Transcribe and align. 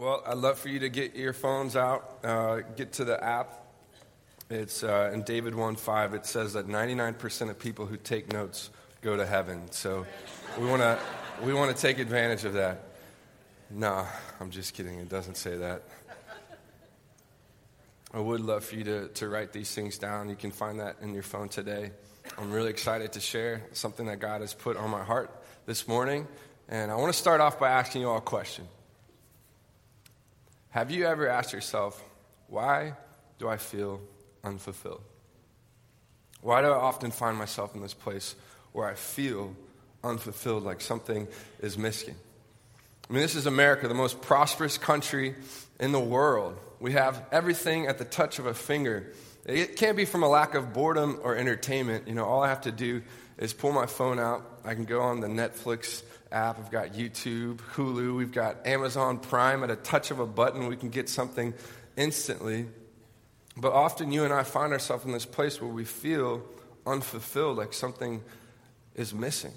Well, 0.00 0.22
I'd 0.26 0.38
love 0.38 0.58
for 0.58 0.70
you 0.70 0.78
to 0.78 0.88
get 0.88 1.14
your 1.14 1.34
phones 1.34 1.76
out, 1.76 2.20
uh, 2.24 2.60
get 2.74 2.94
to 2.94 3.04
the 3.04 3.22
app. 3.22 3.66
It's 4.48 4.82
uh, 4.82 5.10
in 5.12 5.24
David 5.24 5.52
1:5. 5.52 6.14
It 6.14 6.24
says 6.24 6.54
that 6.54 6.68
99% 6.68 7.50
of 7.50 7.58
people 7.58 7.84
who 7.84 7.98
take 7.98 8.32
notes 8.32 8.70
go 9.02 9.14
to 9.14 9.26
heaven. 9.26 9.70
So 9.72 10.06
we 10.58 10.64
want 10.64 10.80
to 10.80 10.98
we 11.42 11.52
want 11.52 11.76
to 11.76 11.82
take 11.82 11.98
advantage 11.98 12.46
of 12.46 12.54
that. 12.54 12.82
No, 13.68 14.06
I'm 14.40 14.50
just 14.50 14.72
kidding. 14.72 14.98
It 15.00 15.10
doesn't 15.10 15.36
say 15.36 15.58
that. 15.58 15.82
I 18.14 18.20
would 18.20 18.40
love 18.40 18.64
for 18.64 18.76
you 18.76 18.84
to, 18.84 19.08
to 19.08 19.28
write 19.28 19.52
these 19.52 19.74
things 19.74 19.98
down. 19.98 20.30
You 20.30 20.34
can 20.34 20.50
find 20.50 20.80
that 20.80 20.96
in 21.02 21.12
your 21.12 21.22
phone 21.22 21.50
today. 21.50 21.90
I'm 22.38 22.50
really 22.50 22.70
excited 22.70 23.12
to 23.12 23.20
share 23.20 23.66
something 23.72 24.06
that 24.06 24.18
God 24.18 24.40
has 24.40 24.54
put 24.54 24.78
on 24.78 24.88
my 24.88 25.04
heart 25.04 25.30
this 25.66 25.86
morning. 25.86 26.26
And 26.70 26.90
I 26.90 26.94
want 26.94 27.12
to 27.12 27.18
start 27.18 27.42
off 27.42 27.60
by 27.60 27.68
asking 27.68 28.00
you 28.00 28.08
all 28.08 28.16
a 28.16 28.22
question. 28.22 28.66
Have 30.70 30.92
you 30.92 31.04
ever 31.04 31.28
asked 31.28 31.52
yourself, 31.52 32.02
why 32.46 32.94
do 33.38 33.48
I 33.48 33.56
feel 33.56 34.00
unfulfilled? 34.44 35.02
Why 36.42 36.62
do 36.62 36.68
I 36.68 36.76
often 36.76 37.10
find 37.10 37.36
myself 37.36 37.74
in 37.74 37.82
this 37.82 37.92
place 37.92 38.36
where 38.72 38.86
I 38.86 38.94
feel 38.94 39.54
unfulfilled, 40.04 40.62
like 40.62 40.80
something 40.80 41.26
is 41.60 41.76
missing? 41.76 42.14
I 43.08 43.12
mean, 43.12 43.22
this 43.22 43.34
is 43.34 43.46
America, 43.46 43.88
the 43.88 43.94
most 43.94 44.22
prosperous 44.22 44.78
country 44.78 45.34
in 45.80 45.90
the 45.90 46.00
world. 46.00 46.56
We 46.78 46.92
have 46.92 47.26
everything 47.32 47.88
at 47.88 47.98
the 47.98 48.04
touch 48.04 48.38
of 48.38 48.46
a 48.46 48.54
finger. 48.54 49.12
It 49.44 49.74
can't 49.74 49.96
be 49.96 50.04
from 50.04 50.22
a 50.22 50.28
lack 50.28 50.54
of 50.54 50.72
boredom 50.72 51.18
or 51.24 51.34
entertainment. 51.34 52.06
You 52.06 52.14
know, 52.14 52.24
all 52.24 52.44
I 52.44 52.48
have 52.48 52.60
to 52.62 52.72
do 52.72 53.02
is 53.38 53.52
pull 53.52 53.72
my 53.72 53.86
phone 53.86 54.20
out. 54.20 54.60
I 54.64 54.74
can 54.74 54.84
go 54.84 55.00
on 55.00 55.18
the 55.18 55.26
Netflix 55.26 56.04
app. 56.32 56.58
We've 56.58 56.70
got 56.70 56.92
YouTube, 56.92 57.56
Hulu, 57.74 58.16
we've 58.16 58.32
got 58.32 58.66
Amazon 58.66 59.18
Prime. 59.18 59.62
At 59.64 59.70
a 59.70 59.76
touch 59.76 60.10
of 60.10 60.20
a 60.20 60.26
button, 60.26 60.66
we 60.66 60.76
can 60.76 60.90
get 60.90 61.08
something 61.08 61.54
instantly. 61.96 62.66
But 63.56 63.72
often 63.72 64.12
you 64.12 64.24
and 64.24 64.32
I 64.32 64.42
find 64.42 64.72
ourselves 64.72 65.04
in 65.04 65.12
this 65.12 65.26
place 65.26 65.60
where 65.60 65.70
we 65.70 65.84
feel 65.84 66.42
unfulfilled, 66.86 67.56
like 67.58 67.72
something 67.72 68.22
is 68.94 69.12
missing. 69.12 69.52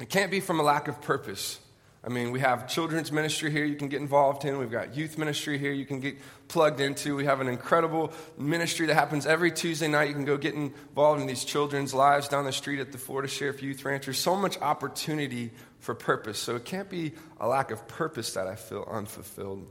It 0.00 0.08
can't 0.08 0.30
be 0.30 0.40
from 0.40 0.60
a 0.60 0.62
lack 0.62 0.88
of 0.88 1.00
purpose. 1.00 1.60
I 2.06 2.10
mean, 2.10 2.32
we 2.32 2.40
have 2.40 2.68
children's 2.68 3.10
ministry 3.10 3.50
here 3.50 3.64
you 3.64 3.76
can 3.76 3.88
get 3.88 4.00
involved 4.00 4.44
in. 4.44 4.58
We've 4.58 4.70
got 4.70 4.94
youth 4.94 5.16
ministry 5.16 5.56
here 5.56 5.72
you 5.72 5.86
can 5.86 6.00
get 6.00 6.18
plugged 6.48 6.80
into. 6.80 7.16
We 7.16 7.24
have 7.24 7.40
an 7.40 7.48
incredible 7.48 8.12
ministry 8.36 8.86
that 8.86 8.94
happens 8.94 9.24
every 9.24 9.50
Tuesday 9.50 9.88
night. 9.88 10.08
You 10.08 10.14
can 10.14 10.26
go 10.26 10.36
get 10.36 10.52
involved 10.52 11.22
in 11.22 11.26
these 11.26 11.44
children's 11.44 11.94
lives 11.94 12.28
down 12.28 12.44
the 12.44 12.52
street 12.52 12.80
at 12.80 12.92
the 12.92 12.98
Florida 12.98 13.26
Sheriff 13.26 13.62
Youth 13.62 13.86
Ranch. 13.86 14.04
There's 14.04 14.18
so 14.18 14.36
much 14.36 14.60
opportunity 14.60 15.50
for 15.78 15.94
purpose. 15.94 16.38
So 16.38 16.56
it 16.56 16.66
can't 16.66 16.90
be 16.90 17.12
a 17.40 17.48
lack 17.48 17.70
of 17.70 17.88
purpose 17.88 18.34
that 18.34 18.46
I 18.46 18.56
feel 18.56 18.86
unfulfilled. 18.90 19.66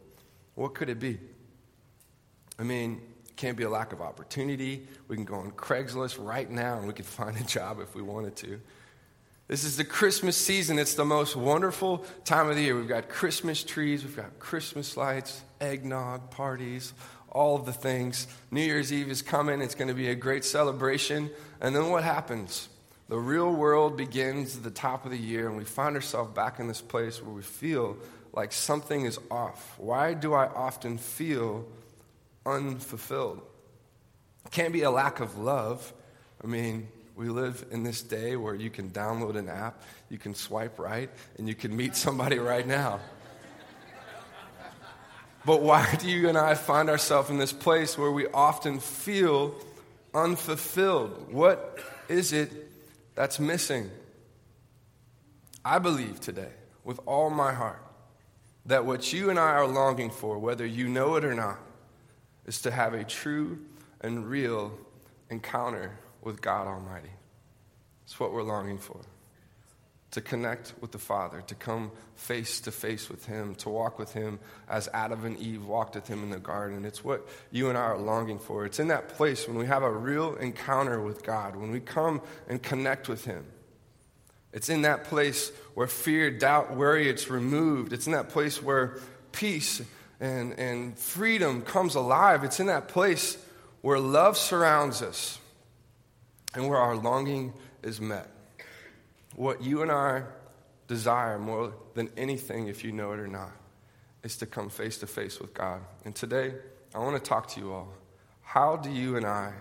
What 0.55 0.73
could 0.73 0.89
it 0.89 0.99
be? 0.99 1.19
I 2.57 2.63
mean, 2.63 2.99
it 3.27 3.35
can't 3.35 3.57
be 3.57 3.63
a 3.63 3.69
lack 3.69 3.93
of 3.93 4.01
opportunity. 4.01 4.87
We 5.07 5.17
can 5.17 5.25
go 5.25 5.35
on 5.35 5.51
Craigslist 5.51 6.23
right 6.23 6.49
now 6.49 6.79
and 6.79 6.87
we 6.87 6.93
could 6.93 7.05
find 7.21 7.37
a 7.37 7.43
job 7.43 7.79
if 7.79 7.93
we 7.93 8.01
wanted 8.01 8.35
to. 8.37 8.59
This 9.53 9.65
is 9.65 9.77
the 9.77 9.83
Christmas 9.83 10.35
season. 10.35 10.79
It's 10.79 10.95
the 10.95 11.05
most 11.05 11.35
wonderful 11.35 12.03
time 12.25 12.49
of 12.49 12.55
the 12.55 12.63
year. 12.63 12.75
We've 12.75 12.87
got 12.87 13.07
Christmas 13.07 13.63
trees, 13.63 14.03
we've 14.03 14.15
got 14.15 14.39
Christmas 14.39 14.97
lights, 14.97 15.43
eggnog, 15.61 16.31
parties, 16.31 16.91
all 17.29 17.57
of 17.57 17.67
the 17.67 17.71
things. 17.71 18.25
New 18.49 18.63
Year's 18.63 18.91
Eve 18.91 19.11
is 19.11 19.21
coming. 19.21 19.61
It's 19.61 19.75
going 19.75 19.89
to 19.89 19.93
be 19.93 20.09
a 20.09 20.15
great 20.15 20.43
celebration. 20.43 21.29
And 21.61 21.75
then 21.75 21.91
what 21.91 22.03
happens? 22.03 22.67
The 23.09 23.19
real 23.19 23.53
world 23.53 23.95
begins 23.95 24.57
at 24.57 24.63
the 24.63 24.71
top 24.71 25.05
of 25.05 25.11
the 25.11 25.19
year, 25.19 25.47
and 25.47 25.55
we 25.55 25.65
find 25.65 25.95
ourselves 25.95 26.33
back 26.33 26.57
in 26.57 26.67
this 26.67 26.81
place 26.81 27.21
where 27.21 27.35
we 27.35 27.43
feel 27.43 27.97
like 28.33 28.53
something 28.53 29.05
is 29.05 29.19
off. 29.29 29.75
Why 29.77 30.15
do 30.15 30.33
I 30.33 30.47
often 30.47 30.97
feel 30.97 31.67
unfulfilled? 32.43 33.39
It 34.47 34.51
can't 34.51 34.73
be 34.73 34.81
a 34.81 34.89
lack 34.89 35.19
of 35.19 35.38
love. 35.38 35.93
I 36.43 36.47
mean, 36.47 36.88
we 37.16 37.29
live 37.29 37.66
in 37.72 37.84
this 37.84 38.01
day 38.01 38.35
where 38.35 38.56
you 38.56 38.69
can 38.69 38.90
download 38.90 39.35
an 39.35 39.47
app, 39.47 39.81
you 40.09 40.18
can 40.18 40.34
swipe 40.34 40.79
right, 40.79 41.09
and 41.38 41.47
you 41.47 41.56
can 41.56 41.75
meet 41.75 41.96
somebody 41.96 42.40
right 42.40 42.66
now. 42.66 43.00
But 45.46 45.62
why 45.62 45.96
do 46.00 46.09
you 46.09 46.29
and 46.29 46.38
I 46.38 46.56
find 46.56 46.90
ourselves 46.90 47.29
in 47.29 47.38
this 47.38 47.52
place 47.52 47.97
where 47.97 48.12
we 48.12 48.28
often 48.28 48.79
feel 48.79 49.53
unfulfilled? 50.13 51.31
What 51.34 51.79
is 52.07 52.31
it 52.31 52.52
that's 53.13 53.40
missing? 53.40 53.91
I 55.66 55.79
believe 55.79 56.19
today, 56.22 56.52
with 56.84 57.00
all 57.06 57.29
my 57.29 57.53
heart, 57.53 57.81
that 58.66 58.85
what 58.85 59.12
you 59.12 59.29
and 59.29 59.38
I 59.38 59.52
are 59.52 59.68
longing 59.68 60.09
for, 60.09 60.40
whether 60.40 60.66
you 60.66 60.88
know 60.88 61.16
it 61.16 61.25
or 61.25 61.34
not, 61.34 61.59
is 62.46 62.62
to 62.62 62.72
have 62.72 62.94
a 62.94 63.03
true 63.03 63.59
and 64.02 64.25
real 64.25 64.72
encounter 65.29 65.91
with 66.25 66.41
God 66.41 66.67
Almighty. 66.67 67.11
It's 68.06 68.19
what 68.19 68.34
we're 68.34 68.44
longing 68.44 68.78
for. 68.78 69.00
To 70.11 70.22
connect 70.22 70.73
with 70.79 70.91
the 70.91 71.00
Father, 71.00 71.41
to 71.47 71.56
come 71.56 71.91
face 72.16 72.61
to 72.61 72.72
face 72.72 73.09
with 73.09 73.25
Him, 73.25 73.56
to 73.56 73.69
walk 73.69 73.97
with 73.97 74.13
Him 74.13 74.39
as 74.69 74.88
Adam 74.94 75.25
and 75.25 75.38
Eve 75.39 75.66
walked 75.66 75.95
with 75.95 76.07
Him 76.07 76.22
in 76.22 76.29
the 76.29 76.38
garden. 76.38 76.85
It's 76.85 77.03
what 77.03 77.28
you 77.50 77.69
and 77.69 77.78
I 77.78 77.81
are 77.81 77.97
longing 77.97 78.38
for. 78.38 78.66
It's 78.66 78.79
in 78.79 78.89
that 78.89 79.09
place 79.09 79.47
when 79.47 79.57
we 79.57 79.66
have 79.66 79.81
a 79.81 79.91
real 79.91 80.35
encounter 80.35 81.01
with 81.01 81.23
God, 81.23 81.56
when 81.56 81.72
we 81.72 81.79
come 81.79 82.22
and 82.47 82.61
connect 82.61 83.09
with 83.09 83.25
Him. 83.25 83.44
It's 84.51 84.69
in 84.69 84.84
that 84.84 85.05
place 85.05 85.51
where 85.73 85.88
fear, 85.88 86.29
doubt, 86.29 86.75
worry, 86.75 87.09
it's 87.09 87.31
removed. 87.31 87.91
It's 87.91 88.05
in 88.05 88.13
that 88.13 88.29
place 88.29 88.61
where 88.61 89.00
peace 89.31 89.81
and, 90.19 90.53
and 90.59 90.95
freedom 90.95 91.63
comes 91.63 91.95
alive. 91.95 92.44
It's 92.44 92.59
in 92.59 92.67
that 92.67 92.88
place 92.88 93.44
where 93.81 93.97
love 93.97 94.38
surrounds 94.38 95.01
us 95.01 95.40
and 96.53 96.69
where 96.69 96.80
our 96.80 96.96
longing 96.96 97.53
is 97.81 98.00
met. 98.00 98.30
What 99.36 99.64
you 99.64 99.81
and 99.81 99.91
I 99.91 100.24
desire 100.88 101.40
more 101.40 101.74
than 101.96 102.09
anything, 102.18 102.68
if 102.68 102.84
you 102.84 102.91
know 102.91 103.14
it 103.14 103.19
or 103.19 103.28
not, 103.28 103.52
is 104.24 104.38
to 104.38 104.46
come 104.46 104.69
face 104.69 104.97
to 105.00 105.08
face 105.08 105.40
with 105.40 105.53
God. 105.53 105.81
And 106.06 106.16
today, 106.16 106.53
I 106.94 107.00
want 107.00 107.22
to 107.22 107.30
talk 107.30 107.47
to 107.50 107.59
you 107.59 107.74
all. 107.74 107.94
How 108.41 108.75
do 108.75 108.91
you 108.91 109.18
and 109.18 109.25
I 109.25 109.53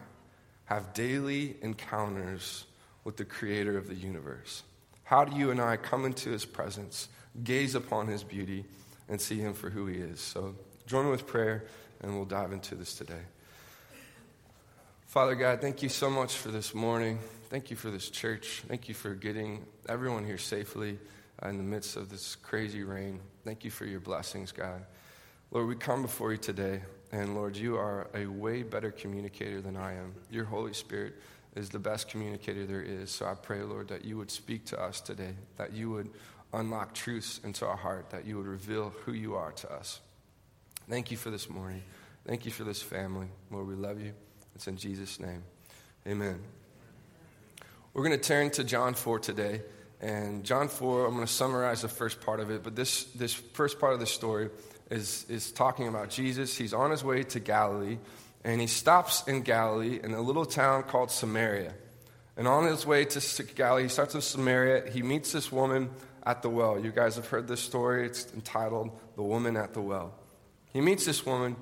have 0.67 0.93
daily 0.93 1.57
encounters 1.63 2.67
with 3.05 3.17
the 3.17 3.25
creator 3.25 3.77
of 3.77 3.89
the 3.89 3.95
universe? 3.95 4.63
How 5.05 5.25
do 5.25 5.37
you 5.37 5.51
and 5.51 5.61
I 5.61 5.77
come 5.77 6.05
into 6.05 6.31
his 6.31 6.45
presence, 6.45 7.09
gaze 7.43 7.75
upon 7.75 8.07
his 8.07 8.23
beauty, 8.23 8.65
and 9.09 9.21
see 9.21 9.39
him 9.39 9.55
for 9.55 9.71
who 9.71 9.87
he 9.87 9.97
is? 9.97 10.21
So 10.21 10.55
join 10.87 11.07
me 11.07 11.11
with 11.11 11.27
prayer, 11.27 11.65
and 12.03 12.15
we'll 12.15 12.25
dive 12.25 12.53
into 12.53 12.75
this 12.75 12.95
today. 12.95 13.23
Father 15.13 15.35
God, 15.35 15.61
thank 15.61 15.83
you 15.83 15.91
so 15.91 16.09
much 16.09 16.39
for 16.39 16.49
this 16.49 16.73
morning. 16.73 17.19
Thank 17.51 17.71
you 17.71 17.77
for 17.77 17.91
this 17.91 18.09
church. 18.09 18.63
Thank 18.67 18.89
you 18.89 18.95
for 18.95 19.15
getting 19.15 19.67
everyone 19.87 20.25
here 20.25 20.39
safely 20.39 20.99
uh, 21.45 21.51
in 21.51 21.59
the 21.59 21.63
midst 21.63 21.99
of 21.99 22.09
this 22.09 22.35
crazy 22.37 22.83
rain. 22.83 23.21
Thank 23.45 23.63
you 23.63 23.71
for 23.71 23.85
your 23.85 24.01
blessings, 24.01 24.53
God. 24.53 24.87
Lord, 25.51 25.69
we 25.69 25.75
come 25.75 26.01
before 26.01 26.33
you 26.33 26.39
today, 26.39 26.81
and 27.13 27.35
Lord, 27.35 27.59
you 27.59 27.77
are 27.77 28.09
a 28.15 28.25
way 28.25 28.63
better 28.63 28.91
communicator 28.91 29.61
than 29.61 29.77
I 29.77 29.93
am. 29.93 30.15
Your 30.31 30.47
Holy 30.47 30.73
Spirit 30.73 31.17
is 31.57 31.69
the 31.69 31.79
best 31.79 32.09
communicator 32.09 32.65
there 32.65 32.81
is. 32.81 33.11
So 33.11 33.27
I 33.27 33.35
pray, 33.35 33.61
Lord, 33.61 33.89
that 33.89 34.07
you 34.07 34.17
would 34.17 34.31
speak 34.31 34.65
to 34.69 34.83
us 34.83 35.03
today, 35.03 35.35
that 35.59 35.75
you 35.75 35.91
would 35.91 36.09
unlock 36.55 36.95
truths 36.95 37.39
into 37.45 37.67
our 37.67 37.77
heart, 37.77 38.09
that 38.13 38.25
you 38.25 38.39
would 38.39 38.47
reveal 38.47 38.95
who 39.05 39.13
you 39.13 39.35
are 39.35 39.53
to 39.53 39.73
us. 39.75 40.01
Thank 40.89 41.11
you 41.11 41.19
for 41.19 41.29
this 41.29 41.51
morning. 41.51 41.83
Thank 42.27 42.47
you 42.47 42.51
for 42.51 42.65
this 42.65 42.81
family. 42.81 43.29
Lord, 43.51 43.69
we 43.69 43.75
love 43.75 44.01
you. 44.01 44.15
It's 44.55 44.67
in 44.67 44.77
Jesus' 44.77 45.19
name. 45.19 45.43
Amen. 46.07 46.41
We're 47.95 48.05
going 48.05 48.19
to 48.19 48.25
turn 48.25 48.51
to 48.51 48.65
John 48.65 48.95
4 48.95 49.19
today. 49.19 49.63
And 50.01 50.45
John 50.45 50.69
4, 50.69 51.07
I'm 51.07 51.15
going 51.15 51.27
to 51.27 51.33
summarize 51.33 51.83
the 51.83 51.89
first 51.89 52.21
part 52.21 52.41
of 52.41 52.51
it, 52.51 52.65
but 52.65 52.75
this, 52.75 53.05
this 53.05 53.33
first 53.33 53.79
part 53.79 53.95
of 53.95 54.01
the 54.01 54.07
story 54.07 54.51
is, 54.91 55.25
is 55.29 55.53
talking 55.53 55.87
about 55.87 56.11
Jesus. 56.11 56.57
He's 56.57 56.75
on 56.75 56.91
his 56.91 57.05
way 57.05 57.23
to 57.23 57.39
Galilee, 57.39 57.99
and 58.43 58.61
he 58.61 58.67
stops 58.67 59.23
in 59.29 59.43
Galilee 59.43 60.01
in 60.03 60.13
a 60.13 60.21
little 60.21 60.45
town 60.45 60.83
called 60.83 61.13
Samaria. 61.13 61.73
And 62.37 62.49
on 62.49 62.67
his 62.67 62.85
way 62.85 63.05
to 63.05 63.43
Galilee, 63.45 63.85
he 63.85 63.89
starts 63.89 64.15
in 64.15 64.23
Samaria. 64.23 64.91
He 64.91 65.03
meets 65.03 65.31
this 65.31 65.53
woman 65.53 65.91
at 66.25 66.43
the 66.43 66.49
well. 66.49 66.81
You 66.81 66.91
guys 66.91 67.17
have 67.17 67.29
heard 67.29 67.47
this 67.47 67.61
story. 67.61 68.07
It's 68.07 68.33
entitled 68.33 68.91
The 69.17 69.23
Woman 69.23 69.57
at 69.57 69.75
the 69.75 69.81
Well. 69.81 70.15
He 70.73 70.81
meets 70.81 71.05
this 71.05 71.25
woman, 71.27 71.57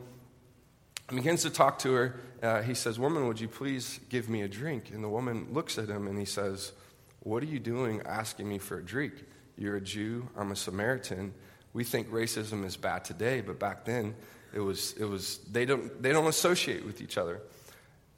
begins 1.11 1.43
to 1.43 1.51
talk 1.51 1.79
to 1.81 1.93
her. 1.93 2.21
Uh, 2.43 2.63
he 2.63 2.75
says, 2.75 2.99
Woman, 2.99 3.27
would 3.29 3.41
you 3.41 3.49
please 3.49 4.01
give 4.09 4.29
me 4.29 4.43
a 4.43 4.49
drink? 4.49 4.91
And 4.93 5.05
the 5.05 5.09
woman 5.09 5.49
looks 5.53 5.79
at 5.79 5.89
him 5.89 6.07
and 6.07 6.19
he 6.19 6.25
says, 6.25 6.73
What 7.21 7.43
are 7.43 7.47
you 7.47 7.59
doing 7.59 8.03
asking 8.07 8.49
me 8.49 8.59
for 8.59 8.79
a 8.79 8.85
drink? 8.85 9.15
You're 9.57 9.77
a 9.77 9.81
Jew, 9.81 10.29
I'm 10.37 10.53
a 10.53 10.57
Samaritan. 10.57 11.35
We 11.73 11.85
think 11.85 12.11
racism 12.11 12.65
is 12.65 12.77
bad 12.77 13.05
today, 13.05 13.41
but 13.41 13.59
back 13.59 13.85
then 13.85 14.15
it 14.53 14.61
was, 14.61 14.95
it 14.99 15.05
was 15.05 15.39
they, 15.51 15.65
don't, 15.65 16.03
they 16.03 16.13
don't 16.13 16.27
associate 16.27 16.85
with 16.85 17.01
each 17.01 17.19
other. 17.19 17.41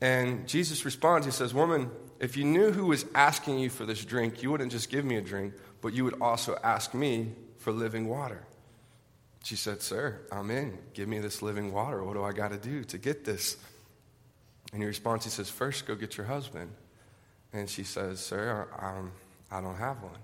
And 0.01 0.49
Jesus 0.49 0.85
responds, 0.85 1.27
He 1.27 1.33
says, 1.33 1.55
Woman, 1.55 1.91
if 2.21 2.37
you 2.37 2.45
knew 2.45 2.73
who 2.73 2.87
was 2.87 3.05
asking 3.15 3.59
you 3.59 3.71
for 3.71 3.85
this 3.85 4.05
drink, 4.05 4.43
you 4.43 4.51
wouldn't 4.51 4.73
just 4.73 4.91
give 4.91 5.05
me 5.05 5.17
a 5.17 5.21
drink, 5.21 5.55
but 5.81 5.93
you 5.93 6.05
would 6.05 6.21
also 6.21 6.59
ask 6.63 6.95
me 6.95 7.33
for 7.59 7.73
living 7.73 8.09
water. 8.09 8.45
She 9.43 9.57
said, 9.57 9.83
Sir, 9.83 10.21
I'm 10.31 10.51
in. 10.51 10.79
Give 10.95 11.09
me 11.09 11.19
this 11.19 11.43
living 11.43 11.73
water. 11.73 12.05
What 12.05 12.15
do 12.15 12.23
I 12.23 12.33
got 12.33 12.53
to 12.53 12.59
do 12.59 12.85
to 12.85 12.99
get 12.99 13.25
this? 13.25 13.57
And 14.73 14.81
he 14.81 14.87
responds, 14.87 15.25
He 15.25 15.31
says, 15.31 15.51
First, 15.51 15.87
go 15.87 15.95
get 15.95 16.17
your 16.17 16.27
husband. 16.27 16.71
And 17.53 17.69
she 17.69 17.83
says, 17.83 18.21
Sir, 18.21 18.69
I'm, 18.79 19.13
I 19.51 19.61
don't 19.61 19.77
have 19.77 20.03
one. 20.03 20.19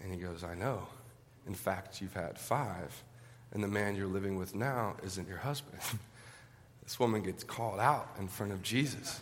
And 0.00 0.12
he 0.12 0.18
goes, 0.18 0.42
I 0.42 0.54
know. 0.54 0.86
In 1.46 1.54
fact, 1.54 2.00
you've 2.00 2.14
had 2.14 2.38
five, 2.38 3.02
and 3.52 3.62
the 3.62 3.68
man 3.68 3.96
you're 3.96 4.06
living 4.06 4.36
with 4.36 4.54
now 4.54 4.96
isn't 5.02 5.28
your 5.28 5.38
husband. 5.38 5.80
this 6.84 6.98
woman 6.98 7.22
gets 7.22 7.44
called 7.44 7.80
out 7.80 8.08
in 8.18 8.28
front 8.28 8.52
of 8.52 8.62
Jesus. 8.62 9.20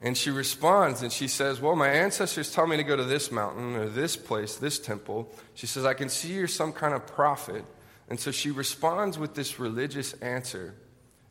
And 0.00 0.16
she 0.16 0.30
responds 0.30 1.02
and 1.02 1.12
she 1.12 1.28
says, 1.28 1.60
Well, 1.60 1.76
my 1.76 1.88
ancestors 1.88 2.52
tell 2.52 2.66
me 2.66 2.76
to 2.76 2.82
go 2.82 2.96
to 2.96 3.04
this 3.04 3.30
mountain 3.30 3.74
or 3.76 3.88
this 3.88 4.16
place, 4.16 4.56
this 4.56 4.78
temple. 4.78 5.32
She 5.54 5.66
says, 5.66 5.84
I 5.84 5.94
can 5.94 6.08
see 6.08 6.34
you're 6.34 6.48
some 6.48 6.72
kind 6.72 6.94
of 6.94 7.06
prophet. 7.06 7.64
And 8.08 8.20
so 8.20 8.30
she 8.30 8.50
responds 8.50 9.18
with 9.18 9.34
this 9.34 9.58
religious 9.58 10.12
answer. 10.14 10.74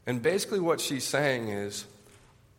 And 0.08 0.22
basically, 0.22 0.60
what 0.60 0.82
she's 0.82 1.04
saying 1.04 1.50
is, 1.50 1.86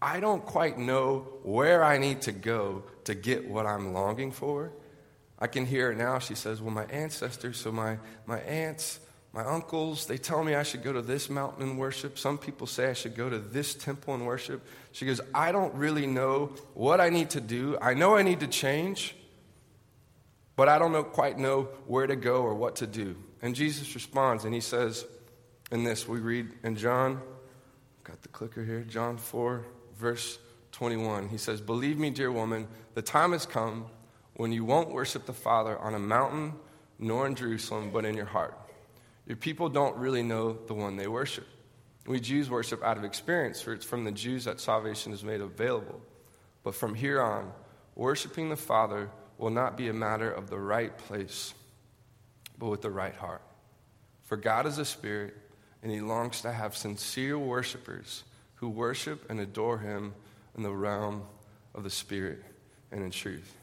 I 0.00 0.20
don't 0.20 0.44
quite 0.44 0.78
know 0.78 1.26
where 1.42 1.82
I 1.82 1.98
need 1.98 2.22
to 2.22 2.32
go 2.32 2.84
to 3.04 3.14
get 3.14 3.48
what 3.48 3.66
I'm 3.66 3.92
longing 3.92 4.30
for. 4.30 4.72
I 5.38 5.46
can 5.46 5.66
hear 5.66 5.88
her 5.88 5.94
now. 5.94 6.18
She 6.20 6.34
says, 6.34 6.60
Well, 6.60 6.74
my 6.74 6.84
ancestors, 6.84 7.56
so 7.56 7.72
my, 7.72 7.98
my 8.26 8.38
aunts, 8.40 9.00
my 9.34 9.44
uncles, 9.44 10.06
they 10.06 10.16
tell 10.16 10.44
me 10.44 10.54
I 10.54 10.62
should 10.62 10.84
go 10.84 10.92
to 10.92 11.02
this 11.02 11.28
mountain 11.28 11.64
and 11.64 11.76
worship. 11.76 12.20
Some 12.20 12.38
people 12.38 12.68
say 12.68 12.88
I 12.88 12.92
should 12.92 13.16
go 13.16 13.28
to 13.28 13.40
this 13.40 13.74
temple 13.74 14.14
and 14.14 14.24
worship. 14.24 14.64
She 14.92 15.06
goes, 15.06 15.20
I 15.34 15.50
don't 15.50 15.74
really 15.74 16.06
know 16.06 16.52
what 16.74 17.00
I 17.00 17.08
need 17.08 17.30
to 17.30 17.40
do. 17.40 17.76
I 17.82 17.94
know 17.94 18.14
I 18.14 18.22
need 18.22 18.40
to 18.40 18.46
change, 18.46 19.16
but 20.54 20.68
I 20.68 20.78
don't 20.78 20.92
know, 20.92 21.02
quite 21.02 21.36
know 21.36 21.64
where 21.88 22.06
to 22.06 22.14
go 22.14 22.42
or 22.42 22.54
what 22.54 22.76
to 22.76 22.86
do. 22.86 23.16
And 23.42 23.56
Jesus 23.56 23.92
responds, 23.96 24.44
and 24.44 24.54
he 24.54 24.60
says, 24.60 25.04
in 25.72 25.82
this, 25.82 26.06
we 26.06 26.20
read 26.20 26.52
in 26.62 26.76
John, 26.76 27.20
got 28.04 28.22
the 28.22 28.28
clicker 28.28 28.64
here, 28.64 28.82
John 28.82 29.16
4, 29.16 29.64
verse 29.98 30.38
21. 30.70 31.28
He 31.28 31.38
says, 31.38 31.60
Believe 31.60 31.98
me, 31.98 32.10
dear 32.10 32.30
woman, 32.30 32.68
the 32.94 33.02
time 33.02 33.32
has 33.32 33.46
come 33.46 33.86
when 34.34 34.52
you 34.52 34.64
won't 34.64 34.90
worship 34.90 35.26
the 35.26 35.32
Father 35.32 35.76
on 35.76 35.94
a 35.94 35.98
mountain 35.98 36.52
nor 37.00 37.26
in 37.26 37.34
Jerusalem, 37.34 37.90
but 37.92 38.04
in 38.04 38.14
your 38.14 38.26
heart. 38.26 38.56
Your 39.26 39.36
people 39.36 39.68
don't 39.68 39.96
really 39.96 40.22
know 40.22 40.52
the 40.52 40.74
one 40.74 40.96
they 40.96 41.08
worship. 41.08 41.46
We 42.06 42.20
Jews 42.20 42.50
worship 42.50 42.82
out 42.82 42.98
of 42.98 43.04
experience, 43.04 43.62
for 43.62 43.72
it's 43.72 43.84
from 43.84 44.04
the 44.04 44.12
Jews 44.12 44.44
that 44.44 44.60
salvation 44.60 45.12
is 45.12 45.24
made 45.24 45.40
available. 45.40 46.00
But 46.62 46.74
from 46.74 46.94
here 46.94 47.20
on, 47.20 47.52
worshiping 47.94 48.50
the 48.50 48.56
Father 48.56 49.10
will 49.38 49.50
not 49.50 49.76
be 49.76 49.88
a 49.88 49.94
matter 49.94 50.30
of 50.30 50.50
the 50.50 50.58
right 50.58 50.96
place, 50.96 51.54
but 52.58 52.68
with 52.68 52.82
the 52.82 52.90
right 52.90 53.14
heart. 53.14 53.42
For 54.24 54.36
God 54.36 54.66
is 54.66 54.78
a 54.78 54.84
spirit, 54.84 55.34
and 55.82 55.90
he 55.90 56.00
longs 56.00 56.42
to 56.42 56.52
have 56.52 56.76
sincere 56.76 57.38
worshipers 57.38 58.24
who 58.56 58.68
worship 58.68 59.30
and 59.30 59.40
adore 59.40 59.78
him 59.78 60.14
in 60.56 60.62
the 60.62 60.70
realm 60.70 61.22
of 61.74 61.82
the 61.82 61.90
Spirit 61.90 62.42
and 62.92 63.02
in 63.02 63.10
truth. 63.10 63.54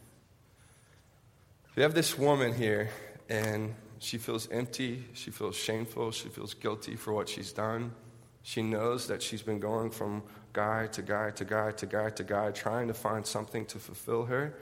We 1.76 1.84
have 1.84 1.94
this 1.94 2.18
woman 2.18 2.54
here, 2.54 2.90
and 3.30 3.74
she 4.02 4.18
feels 4.18 4.50
empty, 4.50 5.04
she 5.14 5.30
feels 5.30 5.56
shameful, 5.56 6.12
she 6.12 6.28
feels 6.28 6.56
guilty 6.56 6.96
for 6.96 7.14
what 7.14 7.30
she's 7.30 7.52
done. 7.54 7.92
She 8.42 8.64
knows 8.64 9.06
that 9.08 9.22
she's 9.22 9.44
been 9.44 9.60
going 9.60 9.92
from 9.92 10.24
guy 10.54 10.88
to 10.88 11.04
guy 11.04 11.30
to 11.30 11.46
guy 11.46 11.72
to 11.72 11.86
guy 11.86 12.10
to 12.10 12.24
guy, 12.24 12.50
trying 12.50 12.88
to 12.88 12.96
find 12.96 13.24
something 13.24 13.64
to 13.68 13.78
fulfill 13.78 14.26
her. 14.26 14.56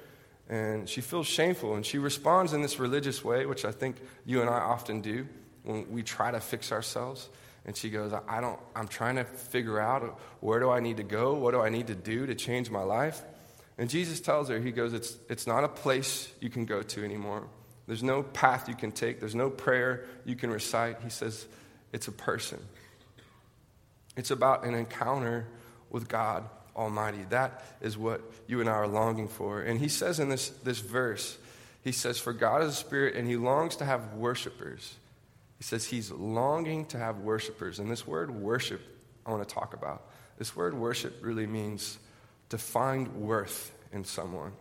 And 0.50 0.90
she 0.90 1.00
feels 1.00 1.26
shameful, 1.26 1.76
and 1.76 1.86
she 1.86 2.00
responds 2.00 2.52
in 2.52 2.62
this 2.62 2.80
religious 2.80 3.24
way, 3.24 3.46
which 3.46 3.64
I 3.64 3.72
think 3.72 3.96
you 4.26 4.42
and 4.42 4.50
I 4.50 4.60
often 4.60 5.00
do 5.00 5.26
when 5.64 5.90
we 5.90 6.04
try 6.04 6.32
to 6.32 6.42
fix 6.42 6.74
ourselves. 6.74 7.30
And 7.66 7.78
she 7.78 7.90
goes, 7.90 8.12
I 8.28 8.42
don't, 8.42 8.60
I'm 8.76 8.90
trying 8.90 9.16
to 9.16 9.24
figure 9.24 9.80
out 9.80 10.20
where 10.42 10.60
do 10.60 10.70
I 10.70 10.82
need 10.82 10.98
to 10.98 11.04
go? 11.04 11.36
What 11.36 11.52
do 11.52 11.62
I 11.62 11.70
need 11.70 11.88
to 11.88 11.96
do 11.96 12.26
to 12.26 12.36
change 12.36 12.70
my 12.70 12.84
life? 12.84 13.22
And 13.78 13.90
Jesus 13.90 14.20
tells 14.20 14.50
her, 14.50 14.60
He 14.60 14.72
goes, 14.72 14.92
it's, 14.92 15.18
it's 15.30 15.48
not 15.48 15.64
a 15.64 15.70
place 15.70 16.30
you 16.42 16.50
can 16.50 16.66
go 16.66 16.82
to 16.82 17.06
anymore. 17.06 17.48
There's 17.90 18.04
no 18.04 18.22
path 18.22 18.70
you 18.70 18.76
can 18.76 18.92
take, 18.92 19.20
there's 19.20 19.34
no 19.34 19.50
prayer 19.50 20.06
you 20.24 20.36
can 20.36 20.52
recite. 20.52 20.98
He 21.02 21.10
says, 21.10 21.48
it's 21.92 22.08
a 22.08 22.12
person. 22.12 22.60
It's 24.16 24.30
about 24.30 24.64
an 24.64 24.76
encounter 24.76 25.48
with 25.90 26.08
God 26.08 26.48
Almighty. 26.76 27.26
That 27.32 27.66
is 27.82 27.98
what 27.98 28.22
you 28.46 28.62
and 28.62 28.70
I 28.70 28.74
are 28.74 28.88
longing 28.88 29.28
for. 29.28 29.64
And 29.64 29.80
he 29.80 29.88
says 29.88 30.20
in 30.20 30.30
this, 30.30 30.50
this 30.64 30.78
verse, 30.78 31.40
he 31.84 31.92
says, 31.92 32.20
For 32.20 32.32
God 32.32 32.62
is 32.62 32.70
a 32.70 32.76
spirit, 32.76 33.16
and 33.16 33.28
he 33.28 33.38
longs 33.38 33.78
to 33.78 33.86
have 33.86 34.14
worshipers. 34.14 34.94
He 35.58 35.64
says 35.64 35.84
he's 35.84 36.12
longing 36.12 36.86
to 36.90 37.00
have 37.00 37.18
worshipers. 37.22 37.80
And 37.80 37.90
this 37.90 38.06
word 38.06 38.30
worship, 38.30 38.82
I 39.26 39.32
want 39.32 39.50
to 39.50 39.52
talk 39.52 39.74
about. 39.74 40.04
This 40.38 40.56
word 40.56 40.76
worship 40.76 41.18
really 41.24 41.48
means 41.48 41.98
to 42.50 42.60
find 42.60 43.16
worth 43.16 43.72
in 43.92 44.04
someone, 44.04 44.52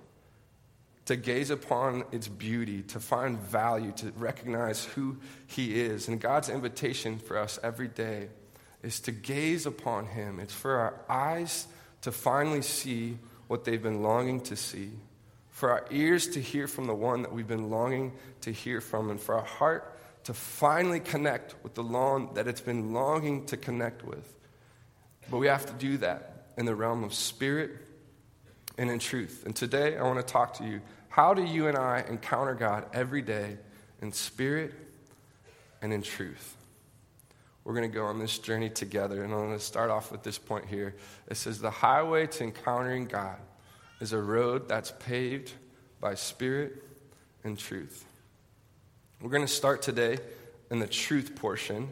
to 1.09 1.17
gaze 1.17 1.49
upon 1.49 2.05
its 2.13 2.29
beauty, 2.29 2.83
to 2.83 3.01
find 3.01 3.39
value, 3.39 3.93
to 3.93 4.13
recognize 4.19 4.85
who 4.85 5.17
he 5.47 5.81
is. 5.81 6.07
And 6.07 6.21
God's 6.21 6.51
invitation 6.51 7.19
for 7.19 7.39
us 7.39 7.59
every 7.63 7.89
day 7.89 8.29
is 8.83 9.01
to 9.01 9.13
gaze 9.13 9.65
upon 9.65 10.05
him. 10.05 10.39
It's 10.39 10.53
for 10.53 10.77
our 10.77 11.01
eyes 11.09 11.67
to 12.03 12.13
finally 12.13 12.61
see 12.61 13.17
what 13.47 13.65
they've 13.65 13.83
been 13.83 14.03
longing 14.03 14.43
to 14.43 14.57
see, 14.57 14.91
for 15.49 15.71
our 15.71 15.87
ears 15.91 16.29
to 16.29 16.43
hear 16.43 16.69
from 16.69 16.85
the 16.85 16.95
one 16.95 17.23
that 17.23 17.33
we've 17.33 17.49
been 17.49 17.71
longing 17.71 18.13
to 18.43 18.53
hear 18.53 18.83
from, 18.83 19.09
and 19.09 19.19
for 19.19 19.35
our 19.35 19.47
heart 19.47 19.99
to 20.25 20.35
finally 20.35 21.01
connect 21.01 21.55
with 21.63 21.73
the 21.73 21.83
lawn 21.83 22.29
that 22.35 22.47
it's 22.47 22.61
been 22.61 22.93
longing 22.93 23.47
to 23.47 23.57
connect 23.57 24.05
with. 24.05 24.35
But 25.31 25.39
we 25.39 25.47
have 25.47 25.65
to 25.65 25.73
do 25.73 25.97
that 25.99 26.49
in 26.59 26.67
the 26.67 26.75
realm 26.75 27.03
of 27.03 27.15
spirit 27.15 27.71
and 28.77 28.91
in 28.91 28.99
truth. 28.99 29.45
And 29.47 29.57
today 29.57 29.97
I 29.97 30.03
want 30.03 30.19
to 30.19 30.33
talk 30.33 30.53
to 30.59 30.65
you 30.65 30.83
how 31.19 31.35
do 31.35 31.43
you 31.43 31.67
and 31.67 31.77
I 31.77 32.05
encounter 32.09 32.55
God 32.55 32.87
every 32.93 33.23
day 33.23 33.57
in 34.01 34.13
spirit 34.13 34.73
and 35.83 35.93
in 35.93 36.01
truth? 36.01 36.57
We're 37.65 37.75
going 37.75 37.91
to 37.91 37.93
go 37.93 38.05
on 38.05 38.21
this 38.21 38.39
journey 38.39 38.71
together, 38.71 39.25
and 39.25 39.35
I'm 39.35 39.41
going 39.41 39.59
to 39.59 39.59
start 39.59 39.91
off 39.91 40.13
with 40.13 40.23
this 40.23 40.39
point 40.39 40.67
here. 40.67 40.95
It 41.27 41.37
says, 41.37 41.59
The 41.59 41.73
highway 41.73 42.29
to 42.29 42.45
encountering 42.45 43.07
God 43.07 43.35
is 44.01 44.13
a 44.13 44.23
road 44.23 44.69
that's 44.69 44.93
paved 45.01 45.51
by 46.01 46.15
spirit 46.15 46.85
and 47.43 47.59
truth. 47.59 48.05
We're 49.21 49.31
going 49.31 49.45
to 49.45 49.53
start 49.53 49.83
today 49.83 50.19
in 50.71 50.79
the 50.79 50.87
truth 50.87 51.35
portion, 51.35 51.89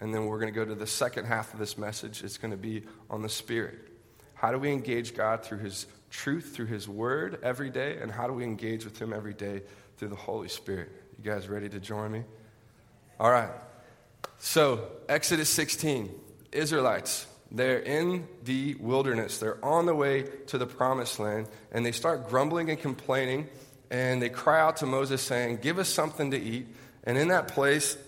and 0.00 0.14
then 0.14 0.24
we're 0.24 0.40
going 0.40 0.54
to 0.54 0.58
go 0.58 0.64
to 0.64 0.74
the 0.74 0.86
second 0.86 1.26
half 1.26 1.52
of 1.52 1.60
this 1.60 1.76
message. 1.76 2.24
It's 2.24 2.38
going 2.38 2.52
to 2.52 2.56
be 2.56 2.84
on 3.10 3.20
the 3.20 3.28
Spirit. 3.28 3.89
How 4.40 4.52
do 4.52 4.58
we 4.58 4.70
engage 4.72 5.14
God 5.14 5.44
through 5.44 5.58
His 5.58 5.86
truth, 6.10 6.54
through 6.54 6.66
His 6.66 6.88
Word 6.88 7.38
every 7.42 7.70
day, 7.70 7.98
and 8.00 8.10
how 8.10 8.26
do 8.26 8.32
we 8.32 8.44
engage 8.44 8.84
with 8.84 9.00
Him 9.00 9.12
every 9.12 9.34
day 9.34 9.62
through 9.98 10.08
the 10.08 10.16
Holy 10.16 10.48
Spirit? 10.48 10.90
You 11.22 11.30
guys 11.30 11.48
ready 11.48 11.68
to 11.68 11.78
join 11.78 12.10
me? 12.10 12.24
All 13.18 13.30
right. 13.30 13.50
So, 14.38 14.88
Exodus 15.08 15.50
16, 15.50 16.10
Israelites, 16.52 17.26
they're 17.50 17.80
in 17.80 18.26
the 18.44 18.76
wilderness. 18.76 19.38
They're 19.38 19.62
on 19.62 19.84
the 19.84 19.94
way 19.94 20.22
to 20.46 20.56
the 20.56 20.66
promised 20.66 21.18
land, 21.18 21.46
and 21.70 21.84
they 21.84 21.92
start 21.92 22.28
grumbling 22.28 22.70
and 22.70 22.80
complaining 22.80 23.46
and 23.90 24.22
they 24.22 24.28
cry 24.28 24.60
out 24.60 24.78
to 24.78 24.86
Moses 24.86 25.20
saying, 25.20 25.58
Give 25.60 25.78
us 25.78 25.88
something 25.88 26.30
to 26.30 26.40
eat. 26.40 26.68
And 27.04 27.18
in 27.18 27.28
that 27.28 27.48
place, 27.48 27.98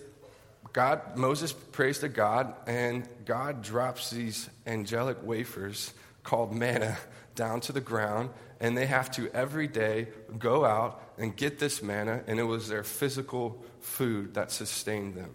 God, 0.73 1.17
Moses 1.17 1.53
prays 1.53 1.99
to 1.99 2.09
God, 2.09 2.55
and 2.67 3.07
God 3.25 3.62
drops 3.62 4.11
these 4.11 4.49
angelic 4.67 5.19
wafers 5.23 5.93
called 6.23 6.52
manna 6.52 6.97
down 7.35 7.61
to 7.62 7.73
the 7.73 7.81
ground, 7.81 8.31
and 8.61 8.76
they 8.76 8.87
have 8.87 9.11
to 9.12 9.31
every 9.35 9.67
day 9.67 10.09
go 10.38 10.64
out 10.64 11.02
and 11.19 11.37
get 11.37 11.59
this 11.59 11.83
manna, 11.83 12.23
and 12.26 12.38
it 12.38 12.45
was 12.45 12.69
their 12.69 12.85
physical 12.85 13.62
food 13.81 14.35
that 14.35 14.50
sustained 14.50 15.14
them. 15.14 15.35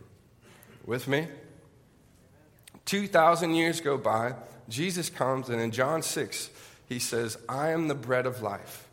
With 0.86 1.08
me? 1.08 1.28
2,000 2.86 3.54
years 3.54 3.82
go 3.82 3.98
by, 3.98 4.34
Jesus 4.70 5.10
comes, 5.10 5.50
and 5.50 5.60
in 5.60 5.72
John 5.72 6.02
6, 6.02 6.50
he 6.88 7.00
says, 7.00 7.38
I 7.50 7.70
am 7.70 7.88
the 7.88 7.96
bread 7.96 8.26
of 8.26 8.42
life. 8.42 8.88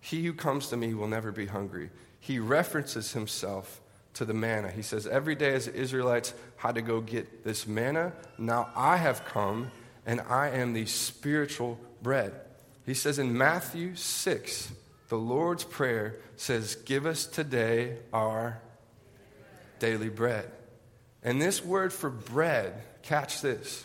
He 0.00 0.24
who 0.24 0.34
comes 0.34 0.68
to 0.68 0.76
me 0.76 0.94
will 0.94 1.08
never 1.08 1.32
be 1.32 1.46
hungry. 1.46 1.90
He 2.20 2.38
references 2.38 3.12
himself 3.12 3.80
to 4.14 4.24
the 4.24 4.34
manna. 4.34 4.70
He 4.70 4.82
says, 4.82 5.06
Every 5.06 5.34
day 5.34 5.54
as 5.54 5.66
the 5.66 5.74
Israelites 5.74 6.34
had 6.56 6.74
to 6.74 6.82
go 6.82 7.00
get 7.00 7.44
this 7.44 7.66
manna, 7.66 8.12
now 8.36 8.68
I 8.76 8.96
have 8.96 9.24
come 9.24 9.70
and 10.08 10.22
I 10.22 10.48
am 10.48 10.72
the 10.72 10.86
spiritual 10.86 11.78
bread. 12.02 12.32
He 12.86 12.94
says 12.94 13.18
in 13.18 13.36
Matthew 13.36 13.94
6, 13.94 14.72
the 15.10 15.18
Lord's 15.18 15.64
Prayer 15.64 16.16
says, 16.36 16.76
Give 16.76 17.04
us 17.04 17.26
today 17.26 17.98
our 18.10 18.58
daily 19.80 20.08
bread. 20.08 20.50
And 21.22 21.40
this 21.40 21.62
word 21.62 21.92
for 21.92 22.08
bread, 22.08 22.82
catch 23.02 23.42
this, 23.42 23.84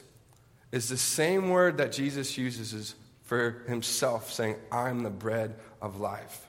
is 0.71 0.87
the 0.87 0.97
same 0.97 1.49
word 1.49 1.77
that 1.79 1.91
Jesus 1.91 2.37
uses 2.37 2.95
for 3.23 3.61
himself, 3.67 4.31
saying, 4.31 4.55
I'm 4.71 5.03
the 5.03 5.09
bread 5.09 5.55
of 5.81 5.99
life. 5.99 6.47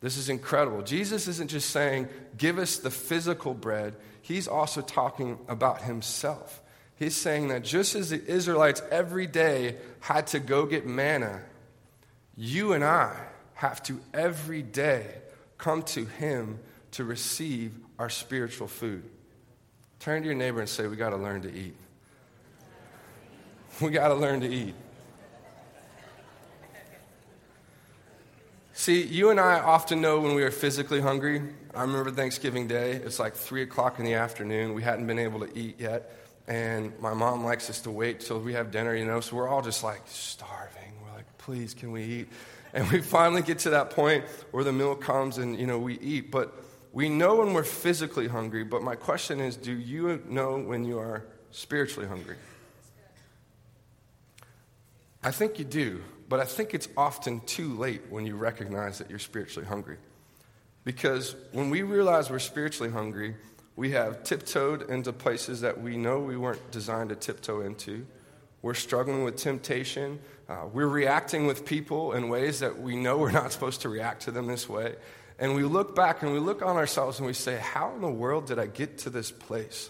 This 0.00 0.16
is 0.16 0.30
incredible. 0.30 0.80
Jesus 0.80 1.28
isn't 1.28 1.50
just 1.50 1.68
saying, 1.68 2.08
give 2.38 2.58
us 2.58 2.78
the 2.78 2.90
physical 2.90 3.52
bread, 3.52 3.94
he's 4.22 4.48
also 4.48 4.80
talking 4.80 5.38
about 5.48 5.82
himself. 5.82 6.59
He's 7.00 7.16
saying 7.16 7.48
that 7.48 7.64
just 7.64 7.94
as 7.94 8.10
the 8.10 8.22
Israelites 8.30 8.82
every 8.90 9.26
day 9.26 9.76
had 10.00 10.26
to 10.28 10.38
go 10.38 10.66
get 10.66 10.86
manna, 10.86 11.40
you 12.36 12.74
and 12.74 12.84
I 12.84 13.16
have 13.54 13.82
to 13.84 13.98
every 14.12 14.60
day 14.60 15.06
come 15.56 15.82
to 15.84 16.04
him 16.04 16.58
to 16.92 17.04
receive 17.04 17.72
our 17.98 18.10
spiritual 18.10 18.68
food. 18.68 19.02
Turn 19.98 20.20
to 20.20 20.26
your 20.26 20.34
neighbor 20.34 20.60
and 20.60 20.68
say, 20.68 20.86
We 20.86 20.96
got 20.96 21.10
to 21.10 21.16
learn 21.16 21.40
to 21.42 21.52
eat. 21.52 21.74
We 23.80 23.88
got 23.92 24.08
to 24.08 24.14
learn 24.14 24.42
to 24.42 24.48
eat. 24.48 24.74
See, 28.74 29.02
you 29.02 29.30
and 29.30 29.40
I 29.40 29.58
often 29.60 30.02
know 30.02 30.20
when 30.20 30.34
we 30.34 30.42
are 30.42 30.50
physically 30.50 31.00
hungry. 31.00 31.40
I 31.74 31.80
remember 31.80 32.10
Thanksgiving 32.10 32.66
Day. 32.66 32.92
It's 32.92 33.18
like 33.18 33.34
3 33.34 33.62
o'clock 33.62 33.98
in 33.98 34.04
the 34.04 34.14
afternoon. 34.14 34.74
We 34.74 34.82
hadn't 34.82 35.06
been 35.06 35.18
able 35.18 35.40
to 35.40 35.58
eat 35.58 35.80
yet. 35.80 36.19
And 36.50 36.98
my 36.98 37.14
mom 37.14 37.44
likes 37.44 37.70
us 37.70 37.80
to 37.82 37.92
wait 37.92 38.18
till 38.18 38.40
we 38.40 38.54
have 38.54 38.72
dinner, 38.72 38.92
you 38.96 39.04
know, 39.04 39.20
so 39.20 39.36
we're 39.36 39.48
all 39.48 39.62
just 39.62 39.84
like 39.84 40.00
starving. 40.06 40.92
We're 41.00 41.14
like, 41.14 41.38
please, 41.38 41.74
can 41.74 41.92
we 41.92 42.02
eat? 42.02 42.28
And 42.74 42.90
we 42.90 43.00
finally 43.00 43.42
get 43.42 43.60
to 43.60 43.70
that 43.70 43.90
point 43.90 44.24
where 44.50 44.64
the 44.64 44.72
meal 44.72 44.96
comes 44.96 45.38
and, 45.38 45.56
you 45.56 45.68
know, 45.68 45.78
we 45.78 45.96
eat. 46.00 46.32
But 46.32 46.52
we 46.92 47.08
know 47.08 47.36
when 47.36 47.54
we're 47.54 47.62
physically 47.62 48.26
hungry. 48.26 48.64
But 48.64 48.82
my 48.82 48.96
question 48.96 49.38
is 49.38 49.56
do 49.56 49.72
you 49.72 50.24
know 50.26 50.58
when 50.58 50.82
you 50.82 50.98
are 50.98 51.24
spiritually 51.52 52.08
hungry? 52.08 52.36
I 55.22 55.30
think 55.30 55.60
you 55.60 55.64
do. 55.64 56.02
But 56.28 56.40
I 56.40 56.46
think 56.46 56.74
it's 56.74 56.88
often 56.96 57.42
too 57.42 57.76
late 57.76 58.02
when 58.10 58.26
you 58.26 58.34
recognize 58.34 58.98
that 58.98 59.08
you're 59.08 59.20
spiritually 59.20 59.68
hungry. 59.68 59.98
Because 60.82 61.36
when 61.52 61.70
we 61.70 61.82
realize 61.82 62.28
we're 62.28 62.40
spiritually 62.40 62.90
hungry, 62.90 63.36
we 63.80 63.92
have 63.92 64.24
tiptoed 64.24 64.90
into 64.90 65.10
places 65.10 65.62
that 65.62 65.80
we 65.80 65.96
know 65.96 66.20
we 66.20 66.36
weren't 66.36 66.70
designed 66.70 67.08
to 67.08 67.16
tiptoe 67.16 67.62
into. 67.62 68.06
We're 68.60 68.74
struggling 68.74 69.24
with 69.24 69.36
temptation. 69.36 70.18
Uh, 70.50 70.66
we're 70.70 70.86
reacting 70.86 71.46
with 71.46 71.64
people 71.64 72.12
in 72.12 72.28
ways 72.28 72.60
that 72.60 72.78
we 72.78 72.94
know 72.94 73.16
we're 73.16 73.32
not 73.32 73.52
supposed 73.52 73.80
to 73.80 73.88
react 73.88 74.24
to 74.24 74.32
them 74.32 74.48
this 74.48 74.68
way. 74.68 74.96
And 75.38 75.54
we 75.54 75.62
look 75.62 75.96
back 75.96 76.22
and 76.22 76.30
we 76.30 76.40
look 76.40 76.60
on 76.60 76.76
ourselves 76.76 77.20
and 77.20 77.26
we 77.26 77.32
say, 77.32 77.56
How 77.56 77.94
in 77.94 78.02
the 78.02 78.10
world 78.10 78.48
did 78.48 78.58
I 78.58 78.66
get 78.66 78.98
to 78.98 79.08
this 79.08 79.30
place? 79.30 79.88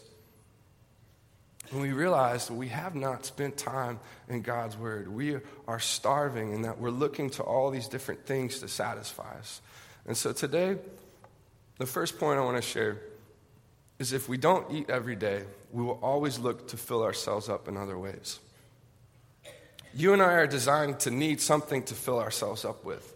And 1.72 1.80
we 1.80 1.90
realize 1.90 2.46
that 2.46 2.54
we 2.54 2.68
have 2.68 2.94
not 2.94 3.26
spent 3.26 3.56
time 3.56 3.98
in 4.28 4.42
God's 4.42 4.76
Word. 4.76 5.08
We 5.08 5.38
are 5.66 5.80
starving 5.80 6.54
and 6.54 6.64
that 6.64 6.78
we're 6.78 6.90
looking 6.90 7.28
to 7.30 7.42
all 7.42 7.72
these 7.72 7.88
different 7.88 8.24
things 8.24 8.60
to 8.60 8.68
satisfy 8.68 9.36
us. 9.36 9.60
And 10.06 10.16
so 10.16 10.32
today, 10.32 10.76
the 11.78 11.86
first 11.86 12.20
point 12.20 12.38
I 12.38 12.44
want 12.44 12.56
to 12.56 12.62
share 12.62 13.00
is 14.00 14.14
if 14.14 14.28
we 14.28 14.38
don't 14.38 14.68
eat 14.72 14.88
every 14.88 15.14
day, 15.14 15.42
we 15.72 15.84
will 15.84 16.00
always 16.02 16.38
look 16.38 16.68
to 16.68 16.76
fill 16.76 17.04
ourselves 17.04 17.48
up 17.48 17.68
in 17.68 17.76
other 17.76 17.98
ways. 17.98 18.40
You 19.94 20.14
and 20.14 20.22
I 20.22 20.32
are 20.32 20.46
designed 20.46 21.00
to 21.00 21.10
need 21.10 21.40
something 21.40 21.82
to 21.84 21.94
fill 21.94 22.18
ourselves 22.18 22.64
up 22.64 22.82
with. 22.84 23.14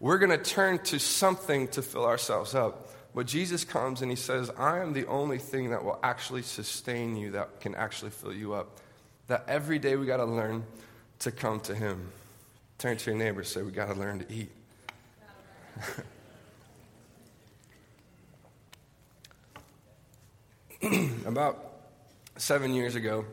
We're 0.00 0.16
going 0.16 0.30
to 0.30 0.42
turn 0.42 0.78
to 0.84 0.98
something 0.98 1.68
to 1.68 1.82
fill 1.82 2.06
ourselves 2.06 2.54
up. 2.54 2.88
But 3.14 3.26
Jesus 3.26 3.64
comes 3.64 4.00
and 4.00 4.10
he 4.10 4.16
says, 4.16 4.50
I 4.56 4.78
am 4.78 4.94
the 4.94 5.06
only 5.06 5.38
thing 5.38 5.70
that 5.70 5.84
will 5.84 5.98
actually 6.02 6.42
sustain 6.42 7.16
you, 7.16 7.32
that 7.32 7.60
can 7.60 7.74
actually 7.74 8.12
fill 8.12 8.32
you 8.32 8.54
up. 8.54 8.78
That 9.26 9.44
every 9.48 9.78
day 9.78 9.96
we 9.96 10.06
got 10.06 10.16
to 10.18 10.24
learn 10.24 10.64
to 11.20 11.30
come 11.30 11.60
to 11.60 11.74
him. 11.74 12.10
Turn 12.78 12.96
to 12.96 13.10
your 13.10 13.18
neighbor 13.18 13.44
say, 13.44 13.60
We 13.60 13.72
got 13.72 13.92
to 13.92 13.94
learn 13.94 14.20
to 14.20 14.32
eat. 14.32 14.50
About 21.26 21.72
seven 22.38 22.72
years 22.72 22.94
ago, 22.94 23.26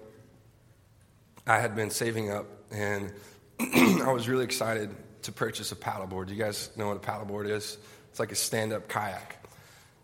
I 1.45 1.59
had 1.59 1.77
been 1.77 1.89
saving 1.89 2.29
up 2.29 2.45
and 2.71 3.13
I 3.59 4.11
was 4.11 4.27
really 4.27 4.43
excited 4.43 4.93
to 5.21 5.31
purchase 5.31 5.71
a 5.71 5.77
paddleboard. 5.77 6.27
You 6.27 6.35
guys 6.35 6.69
know 6.75 6.89
what 6.89 6.97
a 6.97 6.99
paddleboard 6.99 7.49
is? 7.49 7.77
It's 8.09 8.19
like 8.19 8.33
a 8.33 8.35
stand 8.35 8.73
up 8.73 8.89
kayak. 8.89 9.41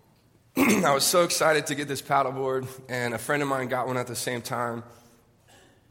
I 0.58 0.94
was 0.94 1.04
so 1.04 1.24
excited 1.24 1.68
to 1.68 1.76
get 1.76 1.90
this 1.90 2.02
paddleboard, 2.02 2.66
and 2.88 3.14
a 3.14 3.18
friend 3.18 3.44
of 3.44 3.50
mine 3.50 3.68
got 3.68 3.88
one 3.88 3.98
at 3.98 4.08
the 4.08 4.16
same 4.16 4.42
time. 4.42 4.84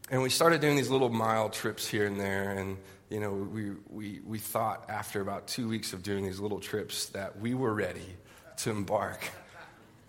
And 0.09 0.23
we 0.23 0.29
started 0.29 0.59
doing 0.59 0.75
these 0.75 0.89
little 0.89 1.09
mile 1.09 1.49
trips 1.49 1.87
here 1.87 2.07
and 2.07 2.19
there. 2.19 2.51
And, 2.51 2.77
you 3.09 3.19
know, 3.19 3.31
we, 3.31 3.71
we, 3.89 4.21
we 4.25 4.39
thought 4.39 4.89
after 4.89 5.21
about 5.21 5.47
two 5.47 5.67
weeks 5.67 5.93
of 5.93 6.01
doing 6.01 6.23
these 6.23 6.39
little 6.39 6.59
trips 6.59 7.07
that 7.07 7.39
we 7.39 7.53
were 7.53 7.73
ready 7.73 8.15
to 8.57 8.71
embark 8.71 9.29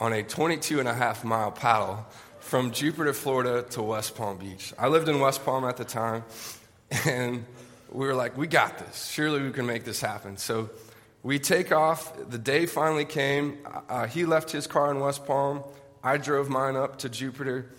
on 0.01 0.13
a 0.13 0.23
22 0.23 0.81
and 0.81 0.89
a 0.89 0.95
half 0.95 1.25
mile 1.25 1.51
paddle 1.51 2.05
from 2.41 2.73
Jupiter, 2.73 3.13
Florida 3.13 3.63
to 3.71 3.83
West 3.83 4.17
Palm 4.17 4.39
Beach. 4.39 4.73
I 4.79 4.89
lived 4.89 5.09
in 5.09 5.21
West 5.21 5.45
Palm 5.45 5.65
at 5.65 5.77
the 5.77 5.85
time, 5.85 6.25
and 7.07 7.45
we 7.91 8.07
were 8.07 8.15
like, 8.15 8.37
we 8.37 8.47
got 8.47 8.79
this. 8.79 9.07
Surely 9.07 9.43
we 9.43 9.51
can 9.51 9.67
make 9.67 9.85
this 9.85 10.01
happen. 10.01 10.37
So 10.37 10.71
we 11.23 11.39
take 11.39 11.73
off. 11.73 12.13
The 12.29 12.39
day 12.39 12.67
finally 12.67 13.05
came. 13.05 13.59
Uh, 13.89 14.07
he 14.07 14.25
left 14.25 14.51
his 14.51 14.67
car 14.67 14.91
in 14.91 15.01
West 15.01 15.25
Palm. 15.25 15.63
I 16.03 16.19
drove 16.19 16.51
mine 16.51 16.77
up 16.77 16.99
to 16.99 17.09
Jupiter. 17.09 17.71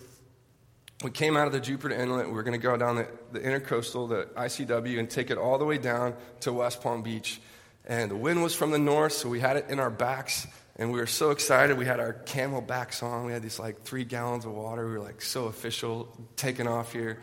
We 1.04 1.10
came 1.10 1.36
out 1.36 1.46
of 1.46 1.52
the 1.52 1.60
Jupiter 1.60 1.94
Inlet. 1.94 2.26
We 2.26 2.32
were 2.32 2.42
going 2.42 2.58
to 2.58 2.66
go 2.66 2.76
down 2.76 2.96
the, 2.96 3.06
the 3.30 3.40
intercoastal, 3.40 4.08
the 4.08 4.24
ICW, 4.40 4.98
and 4.98 5.08
take 5.08 5.30
it 5.30 5.36
all 5.38 5.58
the 5.58 5.64
way 5.64 5.78
down 5.78 6.14
to 6.40 6.52
West 6.52 6.82
Palm 6.82 7.02
Beach. 7.02 7.40
And 7.84 8.10
the 8.10 8.16
wind 8.16 8.42
was 8.42 8.54
from 8.54 8.72
the 8.72 8.78
north, 8.78 9.12
so 9.12 9.28
we 9.28 9.38
had 9.38 9.56
it 9.56 9.66
in 9.68 9.78
our 9.78 9.90
backs. 9.90 10.46
And 10.78 10.92
we 10.92 10.98
were 10.98 11.06
so 11.06 11.30
excited. 11.30 11.78
We 11.78 11.86
had 11.86 12.00
our 12.00 12.12
CamelBaks 12.12 13.02
on. 13.02 13.24
We 13.24 13.32
had 13.32 13.42
these 13.42 13.58
like 13.58 13.82
three 13.82 14.04
gallons 14.04 14.44
of 14.44 14.52
water. 14.52 14.86
We 14.86 14.92
were 14.92 15.04
like 15.04 15.22
so 15.22 15.46
official, 15.46 16.14
taking 16.36 16.66
off 16.66 16.92
here. 16.92 17.22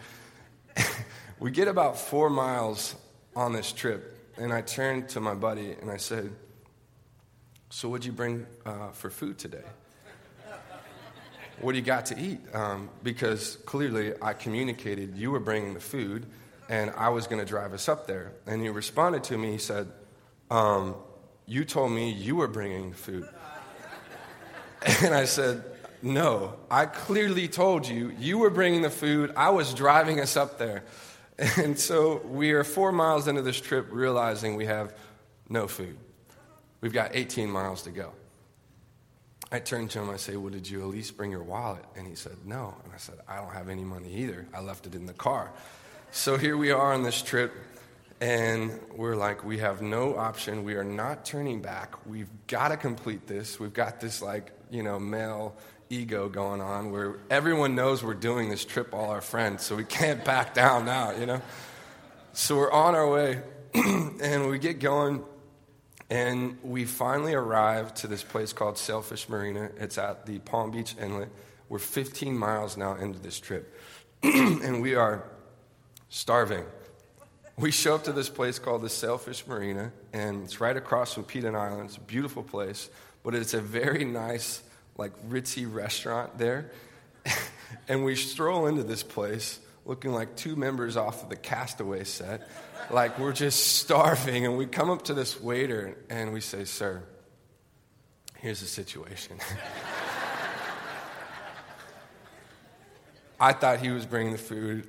we 1.39 1.51
get 1.51 1.67
about 1.67 1.97
four 1.97 2.29
miles 2.29 2.95
on 3.35 3.53
this 3.53 3.71
trip 3.71 4.13
and 4.37 4.51
I 4.51 4.61
turned 4.61 5.09
to 5.09 5.19
my 5.19 5.35
buddy 5.35 5.73
and 5.73 5.91
I 5.91 5.97
said, 5.97 6.31
So, 7.69 7.89
what'd 7.89 8.05
you 8.05 8.11
bring 8.11 8.45
uh, 8.65 8.89
for 8.89 9.09
food 9.09 9.37
today? 9.37 9.63
what 11.61 11.73
do 11.73 11.77
you 11.77 11.83
got 11.83 12.07
to 12.07 12.19
eat? 12.19 12.39
Um, 12.53 12.89
because 13.03 13.57
clearly 13.57 14.13
I 14.21 14.33
communicated 14.33 15.15
you 15.15 15.31
were 15.31 15.39
bringing 15.39 15.73
the 15.73 15.79
food 15.79 16.25
and 16.67 16.91
I 16.97 17.09
was 17.09 17.27
going 17.27 17.39
to 17.39 17.45
drive 17.45 17.73
us 17.73 17.87
up 17.87 18.07
there. 18.07 18.33
And 18.47 18.61
he 18.61 18.69
responded 18.69 19.23
to 19.25 19.37
me, 19.37 19.51
he 19.51 19.57
said, 19.59 19.87
um, 20.49 20.95
You 21.45 21.63
told 21.63 21.91
me 21.91 22.11
you 22.11 22.35
were 22.37 22.47
bringing 22.47 22.91
food. 22.91 23.29
and 25.03 25.13
I 25.13 25.25
said, 25.25 25.63
No, 26.01 26.55
I 26.69 26.85
clearly 26.85 27.47
told 27.47 27.87
you 27.87 28.13
you 28.19 28.37
were 28.37 28.49
bringing 28.49 28.81
the 28.81 28.89
food. 28.89 29.33
I 29.35 29.49
was 29.49 29.73
driving 29.73 30.19
us 30.19 30.37
up 30.37 30.57
there. 30.57 30.83
And 31.57 31.79
so 31.79 32.21
we 32.25 32.51
are 32.51 32.63
four 32.63 32.91
miles 32.91 33.27
into 33.27 33.41
this 33.41 33.59
trip 33.59 33.87
realizing 33.89 34.55
we 34.55 34.67
have 34.67 34.95
no 35.49 35.67
food. 35.67 35.97
We've 36.79 36.93
got 36.93 37.15
18 37.15 37.49
miles 37.49 37.81
to 37.83 37.91
go. 37.91 38.13
I 39.53 39.59
turned 39.59 39.91
to 39.91 39.99
him, 39.99 40.09
I 40.09 40.17
say, 40.17 40.35
Well, 40.35 40.51
did 40.51 40.67
you 40.67 40.81
at 40.81 40.87
least 40.87 41.15
bring 41.15 41.29
your 41.29 41.43
wallet? 41.43 41.85
And 41.95 42.07
he 42.07 42.15
said, 42.15 42.37
No. 42.43 42.75
And 42.83 42.91
I 42.91 42.97
said, 42.97 43.19
I 43.27 43.37
don't 43.37 43.53
have 43.53 43.69
any 43.69 43.83
money 43.83 44.11
either. 44.15 44.47
I 44.53 44.61
left 44.61 44.87
it 44.87 44.95
in 44.95 45.05
the 45.05 45.13
car. 45.13 45.51
So 46.11 46.37
here 46.37 46.57
we 46.57 46.71
are 46.71 46.93
on 46.93 47.03
this 47.03 47.21
trip, 47.21 47.53
and 48.19 48.79
we're 48.95 49.15
like, 49.15 49.43
We 49.43 49.59
have 49.59 49.81
no 49.81 50.15
option. 50.15 50.63
We 50.63 50.73
are 50.73 50.83
not 50.83 51.23
turning 51.23 51.61
back. 51.61 52.05
We've 52.07 52.29
got 52.47 52.69
to 52.69 52.77
complete 52.77 53.27
this. 53.27 53.59
We've 53.59 53.73
got 53.73 53.99
this, 53.99 54.23
like, 54.23 54.51
you 54.73 54.81
know, 54.81 54.99
male 54.99 55.55
ego 55.89 56.27
going 56.27 56.59
on 56.59 56.91
where 56.91 57.17
everyone 57.29 57.75
knows 57.75 58.03
we're 58.03 58.15
doing 58.15 58.49
this 58.49 58.65
trip, 58.65 58.93
all 58.93 59.11
our 59.11 59.21
friends, 59.21 59.63
so 59.63 59.75
we 59.75 59.83
can't 59.99 60.25
back 60.25 60.53
down 60.53 60.85
now, 60.85 61.11
you 61.11 61.25
know? 61.25 61.41
So 62.33 62.57
we're 62.57 62.71
on 62.71 62.95
our 62.95 63.07
way, 63.07 63.41
and 63.75 64.49
we 64.49 64.57
get 64.57 64.79
going, 64.79 65.23
and 66.09 66.57
we 66.63 66.85
finally 66.85 67.35
arrive 67.35 67.93
to 67.95 68.07
this 68.07 68.23
place 68.23 68.51
called 68.51 68.77
Sailfish 68.77 69.29
Marina. 69.29 69.69
It's 69.77 69.99
at 69.99 70.25
the 70.25 70.39
Palm 70.39 70.71
Beach 70.71 70.95
Inlet. 70.99 71.29
We're 71.69 71.79
15 71.79 72.35
miles 72.35 72.75
now 72.75 72.95
into 72.95 73.19
this 73.19 73.39
trip, 73.39 73.79
and 74.23 74.81
we 74.81 74.95
are 74.95 75.23
starving. 76.09 76.65
We 77.55 77.69
show 77.69 77.93
up 77.93 78.05
to 78.05 78.11
this 78.11 78.29
place 78.29 78.57
called 78.57 78.81
the 78.81 78.89
Sailfish 78.89 79.45
Marina, 79.45 79.91
and 80.11 80.43
it's 80.43 80.59
right 80.59 80.75
across 80.75 81.13
from 81.13 81.23
Peanut 81.23 81.53
Island. 81.53 81.85
It's 81.85 81.97
a 81.97 82.01
beautiful 82.01 82.41
place, 82.41 82.89
but 83.23 83.33
it's 83.35 83.53
a 83.53 83.61
very 83.61 84.05
nice 84.05 84.61
like 84.97 85.11
ritzy 85.29 85.71
restaurant 85.71 86.37
there. 86.37 86.71
and 87.87 88.03
we 88.03 88.15
stroll 88.15 88.67
into 88.67 88.83
this 88.83 89.03
place 89.03 89.59
looking 89.85 90.13
like 90.13 90.35
two 90.35 90.55
members 90.55 90.95
off 90.95 91.23
of 91.23 91.29
the 91.29 91.35
Castaway 91.35 92.03
set. 92.03 92.49
Like 92.91 93.17
we're 93.19 93.33
just 93.33 93.77
starving. 93.77 94.45
And 94.45 94.57
we 94.57 94.65
come 94.65 94.89
up 94.89 95.03
to 95.03 95.13
this 95.13 95.39
waiter 95.39 95.97
and 96.09 96.33
we 96.33 96.41
say, 96.41 96.65
Sir, 96.65 97.03
here's 98.39 98.59
the 98.61 98.67
situation. 98.67 99.37
I 103.39 103.53
thought 103.53 103.79
he 103.79 103.89
was 103.89 104.05
bringing 104.05 104.31
the 104.31 104.37
food. 104.37 104.87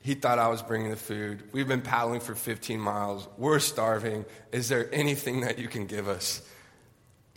He 0.00 0.14
thought 0.14 0.38
I 0.38 0.48
was 0.48 0.62
bringing 0.62 0.90
the 0.90 0.96
food. 0.96 1.42
We've 1.52 1.66
been 1.66 1.82
paddling 1.82 2.20
for 2.20 2.34
15 2.34 2.78
miles. 2.78 3.26
We're 3.36 3.58
starving. 3.58 4.24
Is 4.52 4.68
there 4.68 4.88
anything 4.92 5.40
that 5.40 5.58
you 5.58 5.66
can 5.66 5.86
give 5.86 6.06
us? 6.08 6.42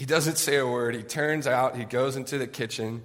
He 0.02 0.08
doesn't 0.08 0.40
say 0.40 0.58
a 0.58 0.66
word. 0.66 0.96
He 0.96 1.04
turns 1.04 1.46
out, 1.46 1.76
he 1.76 1.86
goes 1.86 2.16
into 2.16 2.40
the 2.40 2.48
kitchen, 2.48 3.04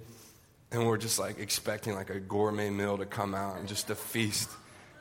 and 0.72 0.86
we're 0.86 0.96
just 0.96 1.18
like 1.18 1.38
expecting 1.38 1.94
like 1.94 2.08
a 2.08 2.18
gourmet 2.18 2.70
meal 2.70 2.96
to 2.96 3.04
come 3.04 3.34
out 3.34 3.58
and 3.58 3.68
just 3.68 3.90
a 3.90 3.94
feast. 3.94 4.48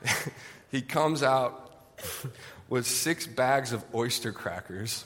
he 0.72 0.82
comes 0.82 1.24
out 1.24 1.72
with 2.68 2.86
six 2.86 3.25
bags 3.25 3.72
of 3.72 3.82
oyster 3.96 4.34
crackers. 4.34 5.06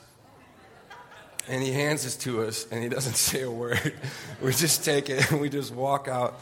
And 1.47 1.61
he 1.61 1.71
hands 1.71 2.05
this 2.05 2.15
to 2.23 2.41
us, 2.41 2.65
and 2.71 2.81
he 2.81 2.89
doesn't 2.89 3.15
say 3.17 3.43
a 3.43 3.51
word. 3.51 3.93
We 4.41 4.51
just 4.51 4.83
take 4.83 5.11
it 5.11 5.29
and 5.29 5.39
we 5.39 5.49
just 5.49 5.71
walk 5.71 6.07
out. 6.07 6.39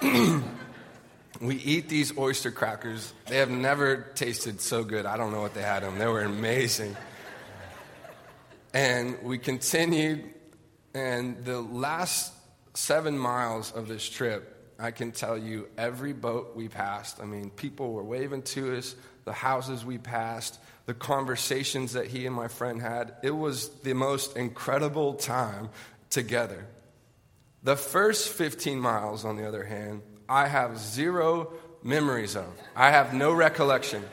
we 0.00 1.56
eat 1.56 1.90
these 1.90 2.16
oyster 2.16 2.50
crackers. 2.50 3.12
They 3.26 3.36
have 3.36 3.50
never 3.50 4.06
tasted 4.14 4.62
so 4.62 4.84
good. 4.84 5.04
I 5.04 5.18
don't 5.18 5.32
know 5.32 5.42
what 5.42 5.52
they 5.52 5.60
had 5.60 5.82
them. 5.82 5.98
They 5.98 6.06
were 6.06 6.22
amazing. 6.22 6.96
And 8.76 9.22
we 9.22 9.38
continued, 9.38 10.22
and 10.92 11.46
the 11.46 11.62
last 11.62 12.30
seven 12.74 13.16
miles 13.16 13.72
of 13.72 13.88
this 13.88 14.06
trip, 14.06 14.74
I 14.78 14.90
can 14.90 15.12
tell 15.12 15.38
you 15.38 15.68
every 15.78 16.12
boat 16.12 16.54
we 16.54 16.68
passed, 16.68 17.18
I 17.18 17.24
mean, 17.24 17.48
people 17.48 17.94
were 17.94 18.04
waving 18.04 18.42
to 18.42 18.76
us, 18.76 18.94
the 19.24 19.32
houses 19.32 19.82
we 19.82 19.96
passed, 19.96 20.58
the 20.84 20.92
conversations 20.92 21.94
that 21.94 22.08
he 22.08 22.26
and 22.26 22.36
my 22.36 22.48
friend 22.48 22.82
had. 22.82 23.14
It 23.22 23.30
was 23.30 23.70
the 23.80 23.94
most 23.94 24.36
incredible 24.36 25.14
time 25.14 25.70
together. 26.10 26.66
The 27.62 27.76
first 27.76 28.28
15 28.28 28.78
miles, 28.78 29.24
on 29.24 29.36
the 29.36 29.48
other 29.48 29.64
hand, 29.64 30.02
I 30.28 30.48
have 30.48 30.78
zero 30.78 31.50
memories 31.82 32.36
of. 32.36 32.52
I 32.76 32.90
have 32.90 33.14
no 33.14 33.32
recollection. 33.32 34.04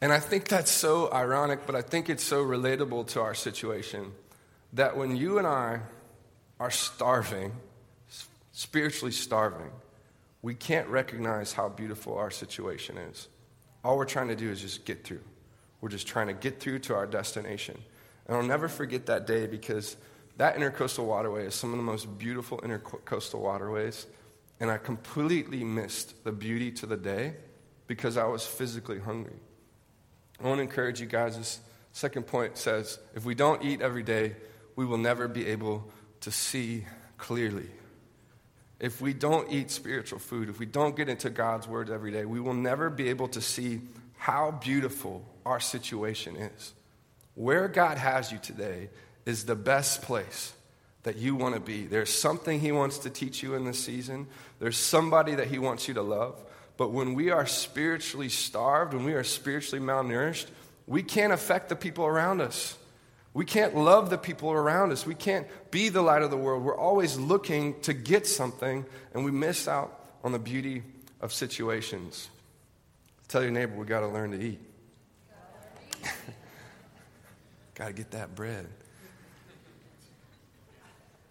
And 0.00 0.12
I 0.12 0.20
think 0.20 0.48
that's 0.48 0.70
so 0.70 1.10
ironic, 1.12 1.66
but 1.66 1.74
I 1.74 1.82
think 1.82 2.10
it's 2.10 2.24
so 2.24 2.44
relatable 2.44 3.06
to 3.08 3.20
our 3.20 3.34
situation 3.34 4.12
that 4.74 4.96
when 4.96 5.16
you 5.16 5.38
and 5.38 5.46
I 5.46 5.80
are 6.60 6.70
starving, 6.70 7.52
spiritually 8.52 9.12
starving, 9.12 9.70
we 10.42 10.54
can't 10.54 10.88
recognize 10.88 11.52
how 11.52 11.68
beautiful 11.68 12.18
our 12.18 12.30
situation 12.30 12.98
is. 12.98 13.28
All 13.82 13.96
we're 13.96 14.04
trying 14.04 14.28
to 14.28 14.36
do 14.36 14.50
is 14.50 14.60
just 14.60 14.84
get 14.84 15.04
through. 15.04 15.22
We're 15.80 15.88
just 15.88 16.06
trying 16.06 16.26
to 16.26 16.32
get 16.34 16.60
through 16.60 16.80
to 16.80 16.94
our 16.94 17.06
destination. 17.06 17.78
And 18.26 18.36
I'll 18.36 18.42
never 18.42 18.68
forget 18.68 19.06
that 19.06 19.26
day 19.26 19.46
because 19.46 19.96
that 20.36 20.56
intercoastal 20.56 21.04
waterway 21.04 21.46
is 21.46 21.54
some 21.54 21.70
of 21.70 21.76
the 21.76 21.82
most 21.82 22.18
beautiful 22.18 22.58
intercoastal 22.58 23.40
waterways. 23.40 24.06
And 24.60 24.70
I 24.70 24.78
completely 24.78 25.62
missed 25.64 26.24
the 26.24 26.32
beauty 26.32 26.70
to 26.72 26.86
the 26.86 26.96
day 26.96 27.34
because 27.86 28.16
I 28.16 28.24
was 28.24 28.46
physically 28.46 28.98
hungry. 28.98 29.36
I 30.44 30.48
want 30.48 30.58
to 30.58 30.62
encourage 30.62 31.00
you 31.00 31.06
guys. 31.06 31.38
This 31.38 31.58
second 31.92 32.24
point 32.26 32.58
says 32.58 32.98
if 33.14 33.24
we 33.24 33.34
don't 33.34 33.64
eat 33.64 33.80
every 33.80 34.02
day, 34.02 34.36
we 34.76 34.84
will 34.84 34.98
never 34.98 35.26
be 35.26 35.46
able 35.46 35.90
to 36.20 36.30
see 36.30 36.84
clearly. 37.16 37.70
If 38.78 39.00
we 39.00 39.14
don't 39.14 39.50
eat 39.50 39.70
spiritual 39.70 40.18
food, 40.18 40.50
if 40.50 40.58
we 40.58 40.66
don't 40.66 40.94
get 40.94 41.08
into 41.08 41.30
God's 41.30 41.66
word 41.66 41.88
every 41.88 42.12
day, 42.12 42.26
we 42.26 42.40
will 42.40 42.54
never 42.54 42.90
be 42.90 43.08
able 43.08 43.28
to 43.28 43.40
see 43.40 43.80
how 44.18 44.50
beautiful 44.50 45.24
our 45.46 45.60
situation 45.60 46.36
is. 46.36 46.74
Where 47.34 47.66
God 47.66 47.96
has 47.96 48.30
you 48.30 48.38
today 48.38 48.90
is 49.24 49.46
the 49.46 49.56
best 49.56 50.02
place 50.02 50.52
that 51.04 51.16
you 51.16 51.36
want 51.36 51.54
to 51.54 51.60
be. 51.60 51.86
There's 51.86 52.12
something 52.12 52.60
He 52.60 52.72
wants 52.72 52.98
to 52.98 53.10
teach 53.10 53.42
you 53.42 53.54
in 53.54 53.64
this 53.64 53.82
season, 53.82 54.26
there's 54.58 54.76
somebody 54.76 55.36
that 55.36 55.46
He 55.46 55.58
wants 55.58 55.88
you 55.88 55.94
to 55.94 56.02
love. 56.02 56.38
But 56.76 56.90
when 56.90 57.14
we 57.14 57.30
are 57.30 57.46
spiritually 57.46 58.28
starved, 58.28 58.94
when 58.94 59.04
we 59.04 59.14
are 59.14 59.24
spiritually 59.24 59.84
malnourished, 59.84 60.46
we 60.86 61.02
can't 61.02 61.32
affect 61.32 61.68
the 61.68 61.76
people 61.76 62.04
around 62.04 62.40
us. 62.40 62.76
We 63.32 63.44
can't 63.44 63.74
love 63.74 64.10
the 64.10 64.18
people 64.18 64.52
around 64.52 64.92
us. 64.92 65.04
We 65.04 65.14
can't 65.14 65.46
be 65.70 65.88
the 65.88 66.02
light 66.02 66.22
of 66.22 66.30
the 66.30 66.36
world. 66.36 66.62
We're 66.62 66.78
always 66.78 67.18
looking 67.18 67.80
to 67.82 67.92
get 67.92 68.26
something, 68.26 68.84
and 69.12 69.24
we 69.24 69.30
miss 69.30 69.66
out 69.66 70.04
on 70.22 70.32
the 70.32 70.38
beauty 70.38 70.82
of 71.20 71.32
situations. 71.32 72.28
Tell 73.28 73.42
your 73.42 73.50
neighbor, 73.50 73.74
we 73.74 73.86
got 73.86 74.00
to 74.00 74.08
learn 74.08 74.30
to 74.32 74.40
eat. 74.40 74.60
got 77.74 77.88
to 77.88 77.92
get 77.92 78.12
that 78.12 78.34
bread. 78.34 78.68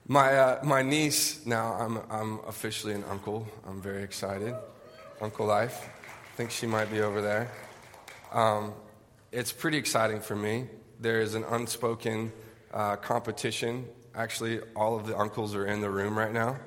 My, 0.06 0.38
uh, 0.38 0.60
my 0.64 0.82
niece, 0.82 1.46
now 1.46 1.74
I'm, 1.74 2.02
I'm 2.10 2.40
officially 2.48 2.94
an 2.94 3.06
uncle. 3.10 3.48
I'm 3.66 3.82
very 3.82 4.04
excited. 4.04 4.54
Uncle 5.22 5.46
Life. 5.46 5.90
I 6.34 6.36
think 6.36 6.52
she 6.52 6.68
might 6.68 6.92
be 6.92 7.02
over 7.02 7.22
there. 7.22 7.52
Um, 8.32 8.74
it's 9.32 9.52
pretty 9.52 9.78
exciting 9.78 10.20
for 10.20 10.36
me. 10.36 10.68
There 11.00 11.22
is 11.22 11.36
an 11.36 11.44
unspoken 11.44 12.32
uh, 12.74 12.96
competition. 12.98 13.86
Actually, 14.16 14.62
all 14.76 14.96
of 14.96 15.08
the 15.08 15.18
uncles 15.18 15.56
are 15.56 15.66
in 15.66 15.82
the 15.82 15.90
room 15.90 16.18
right 16.18 16.32
now. 16.32 16.58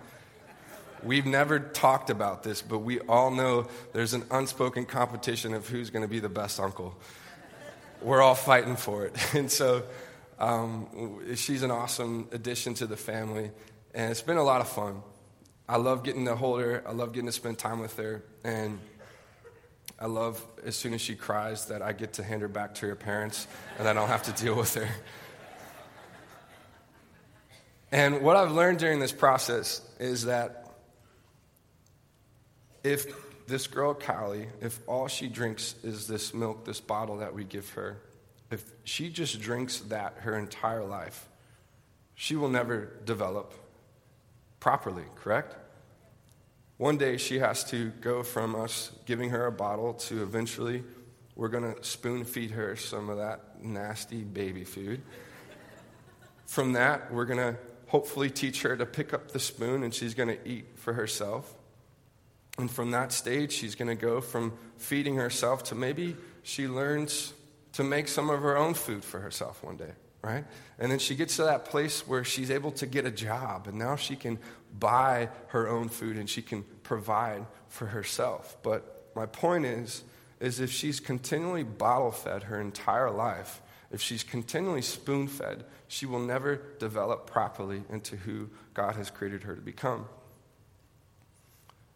We've 1.02 1.26
never 1.26 1.58
talked 1.58 2.10
about 2.10 2.42
this, 2.42 2.62
but 2.62 2.78
we 2.78 3.00
all 3.00 3.30
know 3.30 3.68
there's 3.92 4.14
an 4.14 4.24
unspoken 4.30 4.86
competition 4.86 5.54
of 5.54 5.68
who's 5.68 5.90
going 5.90 6.02
to 6.02 6.08
be 6.08 6.20
the 6.20 6.28
best 6.28 6.58
uncle. 6.58 6.96
We're 8.00 8.22
all 8.22 8.34
fighting 8.34 8.76
for 8.76 9.06
it. 9.06 9.16
And 9.34 9.50
so 9.50 9.84
um, 10.38 11.34
she's 11.36 11.62
an 11.62 11.70
awesome 11.70 12.28
addition 12.32 12.74
to 12.74 12.86
the 12.86 12.96
family, 12.96 13.50
and 13.94 14.10
it's 14.10 14.22
been 14.22 14.36
a 14.36 14.42
lot 14.42 14.60
of 14.60 14.68
fun. 14.68 15.02
I 15.68 15.76
love 15.78 16.04
getting 16.04 16.24
to 16.26 16.36
hold 16.36 16.60
her, 16.60 16.82
I 16.86 16.92
love 16.92 17.12
getting 17.12 17.26
to 17.26 17.32
spend 17.32 17.58
time 17.58 17.80
with 17.80 17.96
her, 17.96 18.22
and 18.44 18.78
I 19.98 20.06
love 20.06 20.44
as 20.64 20.76
soon 20.76 20.92
as 20.94 21.00
she 21.00 21.14
cries 21.14 21.66
that 21.66 21.80
I 21.80 21.92
get 21.92 22.14
to 22.14 22.22
hand 22.22 22.42
her 22.42 22.48
back 22.48 22.74
to 22.76 22.86
her 22.86 22.94
parents 22.94 23.46
and 23.78 23.88
I 23.88 23.94
don't 23.94 24.08
have 24.08 24.24
to 24.24 24.32
deal 24.32 24.54
with 24.54 24.74
her. 24.74 24.88
And 27.90 28.20
what 28.20 28.36
I've 28.36 28.52
learned 28.52 28.78
during 28.78 28.98
this 28.98 29.12
process 29.12 29.80
is 29.98 30.26
that 30.26 30.74
if 32.84 33.06
this 33.46 33.66
girl, 33.66 33.94
Callie, 33.94 34.48
if 34.60 34.78
all 34.86 35.08
she 35.08 35.28
drinks 35.28 35.76
is 35.82 36.06
this 36.06 36.34
milk, 36.34 36.64
this 36.64 36.80
bottle 36.80 37.18
that 37.18 37.32
we 37.32 37.44
give 37.44 37.70
her, 37.70 37.96
if 38.50 38.64
she 38.84 39.08
just 39.08 39.40
drinks 39.40 39.78
that 39.80 40.14
her 40.20 40.36
entire 40.36 40.84
life, 40.84 41.26
she 42.14 42.36
will 42.36 42.48
never 42.48 42.92
develop 43.04 43.54
properly, 44.60 45.04
correct? 45.14 45.56
One 46.76 46.98
day 46.98 47.16
she 47.16 47.38
has 47.38 47.64
to 47.70 47.90
go 48.00 48.22
from 48.22 48.54
us 48.54 48.92
giving 49.06 49.30
her 49.30 49.46
a 49.46 49.52
bottle 49.52 49.94
to 49.94 50.22
eventually 50.22 50.84
we're 51.36 51.48
going 51.48 51.74
to 51.74 51.84
spoon 51.84 52.24
feed 52.24 52.52
her 52.52 52.76
some 52.76 53.10
of 53.10 53.18
that 53.18 53.62
nasty 53.62 54.22
baby 54.22 54.64
food. 54.64 55.02
From 56.46 56.72
that, 56.72 57.12
we're 57.12 57.26
going 57.26 57.38
to 57.38 57.58
hopefully 57.88 58.30
teach 58.30 58.62
her 58.62 58.76
to 58.76 58.86
pick 58.86 59.12
up 59.12 59.30
the 59.30 59.38
spoon 59.38 59.82
and 59.82 59.94
she's 59.94 60.14
going 60.14 60.30
to 60.30 60.48
eat 60.48 60.64
for 60.76 60.94
herself. 60.94 61.54
And 62.58 62.70
from 62.70 62.90
that 62.92 63.12
stage, 63.12 63.52
she's 63.52 63.74
going 63.74 63.88
to 63.88 63.94
go 63.94 64.20
from 64.20 64.56
feeding 64.78 65.16
herself 65.16 65.64
to 65.64 65.74
maybe 65.74 66.16
she 66.42 66.68
learns 66.68 67.34
to 67.72 67.84
make 67.84 68.08
some 68.08 68.30
of 68.30 68.40
her 68.40 68.56
own 68.56 68.72
food 68.72 69.04
for 69.04 69.20
herself 69.20 69.62
one 69.62 69.76
day, 69.76 69.92
right? 70.26 70.44
And 70.78 70.90
then 70.90 70.98
she 70.98 71.14
gets 71.14 71.36
to 71.36 71.44
that 71.44 71.66
place 71.66 72.06
where 72.06 72.24
she's 72.24 72.50
able 72.50 72.72
to 72.72 72.86
get 72.86 73.06
a 73.06 73.10
job, 73.10 73.68
and 73.68 73.78
now 73.78 73.94
she 73.94 74.16
can 74.16 74.38
buy 74.78 75.28
her 75.48 75.68
own 75.68 75.88
food 75.88 76.16
and 76.16 76.28
she 76.28 76.42
can 76.42 76.64
provide 76.82 77.46
for 77.68 77.86
herself. 77.86 78.56
But 78.62 79.10
my 79.14 79.26
point 79.26 79.64
is, 79.64 80.02
is 80.40 80.60
if 80.60 80.70
she's 80.70 81.00
continually 81.00 81.62
bottle 81.62 82.10
fed 82.10 82.42
her 82.44 82.60
entire 82.60 83.10
life, 83.10 83.62
if 83.90 84.02
she's 84.02 84.24
continually 84.24 84.82
spoon 84.82 85.28
fed, 85.28 85.64
she 85.88 86.04
will 86.04 86.18
never 86.18 86.60
develop 86.78 87.30
properly 87.30 87.84
into 87.88 88.16
who 88.16 88.50
God 88.74 88.96
has 88.96 89.10
created 89.10 89.44
her 89.44 89.54
to 89.54 89.62
become. 89.62 90.06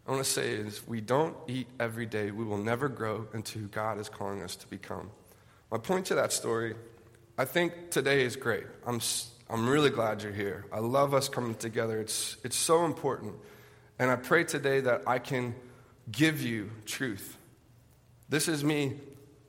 I 0.07 0.11
want 0.11 0.23
to 0.23 0.29
say 0.29 0.51
is 0.51 0.87
we 0.87 1.01
don't 1.01 1.35
eat 1.47 1.67
every 1.79 2.05
day, 2.05 2.31
we 2.31 2.45
will 2.45 2.57
never 2.57 2.87
grow 2.87 3.27
into 3.33 3.59
who 3.59 3.67
God 3.67 3.99
is 3.99 4.09
calling 4.09 4.41
us 4.41 4.55
to 4.55 4.67
become. 4.67 5.11
My 5.69 5.77
point 5.77 6.07
to 6.07 6.15
that 6.15 6.33
story, 6.33 6.75
I 7.41 7.45
think 7.45 7.89
today 7.89 8.21
is 8.21 8.35
great. 8.35 8.65
I'm, 8.85 9.01
I'm 9.49 9.67
really 9.67 9.89
glad 9.89 10.21
you're 10.21 10.31
here. 10.31 10.63
I 10.71 10.77
love 10.77 11.15
us 11.15 11.27
coming 11.27 11.55
together. 11.55 11.99
It's, 11.99 12.37
it's 12.43 12.55
so 12.55 12.85
important. 12.85 13.33
And 13.97 14.11
I 14.11 14.15
pray 14.15 14.43
today 14.43 14.79
that 14.81 15.01
I 15.07 15.17
can 15.17 15.55
give 16.11 16.43
you 16.43 16.69
truth. 16.85 17.35
This 18.29 18.47
is 18.47 18.63
me 18.63 18.99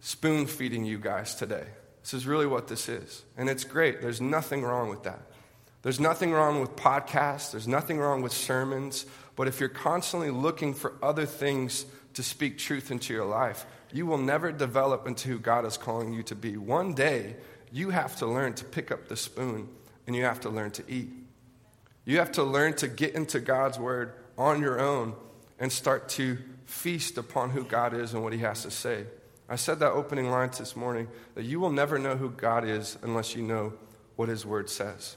spoon 0.01 0.47
feeding 0.47 0.87
you 0.87 0.97
guys 0.97 1.35
today. 1.35 1.67
This 2.01 2.15
is 2.15 2.27
really 2.27 2.47
what 2.47 2.67
this 2.67 2.89
is. 2.89 3.25
And 3.37 3.51
it's 3.51 3.65
great. 3.65 4.01
There's 4.01 4.23
nothing 4.23 4.63
wrong 4.63 4.89
with 4.89 5.03
that. 5.03 5.21
There's 5.83 6.01
nothing 6.01 6.33
wrong 6.33 6.63
with 6.63 6.75
podcasts, 6.77 7.51
there's 7.51 7.69
nothing 7.69 7.99
wrong 7.99 8.23
with 8.23 8.33
sermons. 8.33 9.05
But 9.37 9.49
if 9.49 9.61
you're 9.61 9.69
constantly 9.69 10.31
looking 10.31 10.73
for 10.73 10.95
other 11.03 11.27
things 11.27 11.85
to 12.15 12.23
speak 12.23 12.57
truth 12.57 12.91
into 12.91 13.13
your 13.13 13.27
life, 13.27 13.67
you 13.93 14.07
will 14.07 14.17
never 14.17 14.51
develop 14.51 15.07
into 15.07 15.29
who 15.29 15.39
God 15.39 15.67
is 15.67 15.77
calling 15.77 16.15
you 16.15 16.23
to 16.23 16.35
be. 16.35 16.57
One 16.57 16.95
day, 16.95 17.37
you 17.73 17.91
have 17.91 18.17
to 18.17 18.27
learn 18.27 18.53
to 18.55 18.65
pick 18.65 18.91
up 18.91 19.09
the 19.09 19.17
spoon 19.17 19.69
and 20.07 20.15
you 20.15 20.25
have 20.25 20.41
to 20.41 20.51
learn 20.51 20.71
to 20.73 20.85
eat. 20.89 21.11
You 22.05 22.19
have 22.19 22.33
to 22.33 22.43
learn 22.43 22.75
to 22.75 22.89
get 22.89 23.15
into 23.15 23.41
God's 23.41 23.79
word 23.79 24.15
on 24.37 24.61
your 24.61 24.81
own 24.81 25.15
and 25.59 25.73
start 25.73 26.09
to 26.11 26.39
feast 26.67 27.17
upon 27.19 27.51
who 27.51 27.65
God 27.65 27.95
is 27.95 28.13
and 28.13 28.23
what 28.23 28.33
He 28.33 28.41
has 28.41 28.63
to 28.63 28.71
say. 28.71 29.05
I 29.49 29.57
said 29.57 29.79
that 29.81 29.93
opening 29.93 30.31
line 30.31 30.51
this 30.57 30.75
morning 30.75 31.09
that 31.35 31.45
you 31.45 31.61
will 31.61 31.71
never 31.71 31.99
know 31.99 32.17
who 32.17 32.31
God 32.31 32.65
is 32.65 32.99
unless 33.03 33.37
you 33.37 33.43
know 33.43 33.73
what 34.17 34.29
His 34.29 34.45
Word 34.45 34.69
says. 34.69 35.17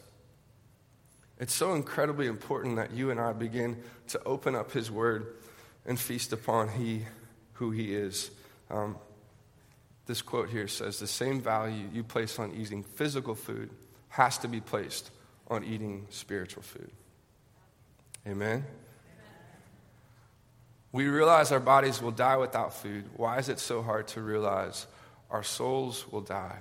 It's 1.39 1.53
so 1.53 1.73
incredibly 1.73 2.27
important 2.27 2.77
that 2.77 2.91
you 2.91 3.11
and 3.11 3.19
I 3.19 3.33
begin 3.33 3.81
to 4.09 4.23
open 4.23 4.55
up 4.55 4.71
His 4.71 4.89
Word 4.89 5.35
and 5.85 5.99
feast 5.99 6.31
upon 6.31 6.69
He, 6.69 7.03
who 7.53 7.71
He 7.71 7.93
is. 7.93 8.31
Um, 8.69 8.97
this 10.05 10.21
quote 10.21 10.49
here 10.49 10.67
says 10.67 10.99
the 10.99 11.07
same 11.07 11.41
value 11.41 11.87
you 11.93 12.03
place 12.03 12.37
on 12.39 12.53
eating 12.53 12.83
physical 12.83 13.35
food 13.35 13.69
has 14.09 14.37
to 14.39 14.47
be 14.47 14.61
placed 14.61 15.11
on 15.47 15.63
eating 15.63 16.07
spiritual 16.09 16.63
food. 16.63 16.91
Amen? 18.27 18.65
We 20.91 21.07
realize 21.07 21.51
our 21.51 21.59
bodies 21.59 22.01
will 22.01 22.11
die 22.11 22.37
without 22.37 22.73
food. 22.73 23.05
Why 23.17 23.37
is 23.37 23.49
it 23.49 23.59
so 23.59 23.81
hard 23.81 24.07
to 24.09 24.21
realize 24.21 24.87
our 25.29 25.43
souls 25.43 26.05
will 26.09 26.21
die 26.21 26.59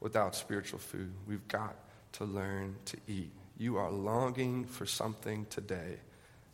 without 0.00 0.36
spiritual 0.36 0.78
food? 0.78 1.12
We've 1.26 1.48
got 1.48 1.74
to 2.12 2.24
learn 2.24 2.76
to 2.84 2.96
eat. 3.08 3.32
You 3.58 3.76
are 3.78 3.90
longing 3.90 4.66
for 4.66 4.86
something 4.86 5.46
today. 5.50 5.96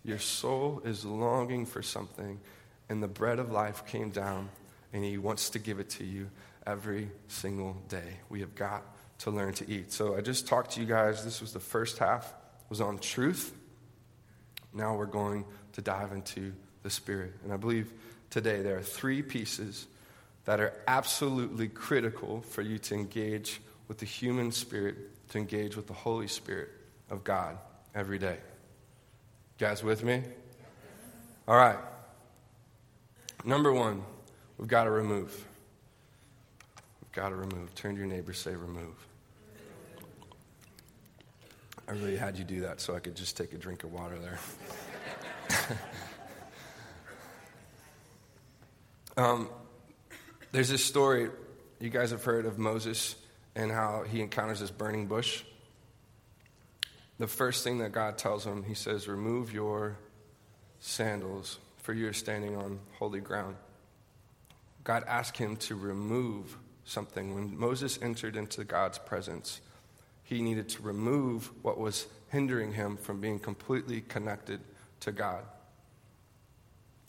Your 0.05 0.19
soul 0.19 0.81
is 0.85 1.05
longing 1.05 1.67
for 1.67 1.83
something, 1.83 2.41
and 2.89 3.03
the 3.03 3.09
bread 3.09 3.39
of 3.39 3.53
life 3.53 3.85
came 3.87 4.11
down, 4.11 4.49
and 4.93 5.05
He 5.05 5.19
wants 5.19 5.51
to 5.51 5.59
give 5.59 5.81
it 5.81 5.91
to 5.91 6.05
you 6.05 6.31
every 6.67 7.11
single 7.29 7.77
day. 7.89 8.19
We 8.29 8.41
have 8.41 8.55
got 8.55 8.83
to 9.19 9.31
learn 9.31 9.55
to 9.55 9.71
eat. 9.71 9.93
So 9.93 10.17
I 10.17 10.21
just 10.21 10.47
talked 10.47 10.73
to 10.73 10.81
you 10.81 10.87
guys. 10.87 11.25
This 11.25 11.41
was 11.41 11.53
the 11.53 11.61
first 11.61 11.99
half 11.99 12.33
was 12.69 12.81
on 12.81 12.99
truth. 12.99 13.53
Now 14.73 14.97
we're 14.97 15.05
going 15.05 15.45
to 15.75 15.83
dive 15.83 16.13
into 16.13 16.55
the 16.83 16.91
Spirit. 16.91 17.35
And 17.45 17.53
I 17.53 17.57
believe 17.57 17.93
today 18.31 18.63
there 18.63 18.79
are 18.79 18.83
three 18.83 19.21
pieces 19.21 19.87
that 20.47 20.59
are 20.59 20.73
absolutely 20.89 21.69
critical 21.69 22.41
for 22.41 22.63
you 22.63 22.79
to 22.79 22.95
engage 22.95 23.61
with 23.89 23.99
the 23.99 24.07
human 24.07 24.51
spirit, 24.53 24.97
to 25.29 25.39
engage 25.39 25.77
with 25.77 25.87
the 25.87 25.93
Holy 25.93 26.27
Spirit 26.27 26.71
of 27.11 27.25
God 27.25 27.59
every 27.95 28.19
day. 28.19 28.39
You 29.59 29.67
guys 29.67 29.85
with 29.85 30.03
me? 30.03 30.23
All 31.47 31.57
right. 31.57 31.79
Number 33.45 33.73
one, 33.73 34.03
we've 34.59 34.69
got 34.69 34.85
to 34.85 34.91
remove. 34.91 35.47
We've 37.03 37.13
got 37.13 37.31
to 37.31 37.37
remove. 37.37 37.75
Turn 37.75 37.95
to 37.95 37.99
your 37.99 38.09
neighbor, 38.09 38.33
say 38.33 38.55
remove. 38.55 39.07
I 41.89 41.93
really 41.93 42.17
had 42.17 42.39
you 42.39 42.45
do 42.45 42.61
that 42.61 42.81
so 42.81 42.95
I 42.95 43.01
could 43.01 43.15
just 43.15 43.37
take 43.37 43.53
a 43.53 43.59
drink 43.59 43.85
of 43.85 43.93
water 43.93 44.19
there. 44.19 44.39
Um, 49.17 49.51
there's 50.53 50.71
this 50.71 50.85
story, 50.85 51.29
you 51.79 51.91
guys 51.91 52.11
have 52.13 52.25
heard 52.25 52.47
of 52.47 52.59
Moses 52.59 53.15
and 53.55 53.71
how 53.71 54.05
he 54.05 54.21
encounters 54.23 54.61
this 54.61 54.71
burning 54.71 55.07
bush. 55.07 55.43
The 57.19 57.27
first 57.27 57.63
thing 57.63 57.79
that 57.79 57.93
God 57.93 58.17
tells 58.17 58.47
him, 58.47 58.63
he 58.63 58.75
says, 58.75 59.07
Remove 59.09 59.53
your 59.53 59.99
sandals, 60.81 61.59
for 61.79 61.93
you 61.93 62.09
are 62.09 62.13
standing 62.15 62.57
on 62.57 62.81
holy 62.99 63.21
ground. 63.21 63.57
God 64.85 65.05
asked 65.07 65.37
him 65.37 65.57
to 65.57 65.75
remove 65.75 66.57
something. 66.85 67.35
When 67.35 67.59
Moses 67.59 67.99
entered 68.03 68.37
into 68.37 68.65
God's 68.65 68.99
presence, 68.99 69.61
he 70.25 70.43
needed 70.43 70.69
to 70.71 70.83
remove 70.83 71.51
what 71.63 71.79
was 71.79 72.07
hindering 72.31 72.73
him 72.73 72.97
from 72.97 73.21
being 73.21 73.39
completely 73.39 74.01
connected 74.01 74.61
to 75.01 75.13
God. 75.13 75.45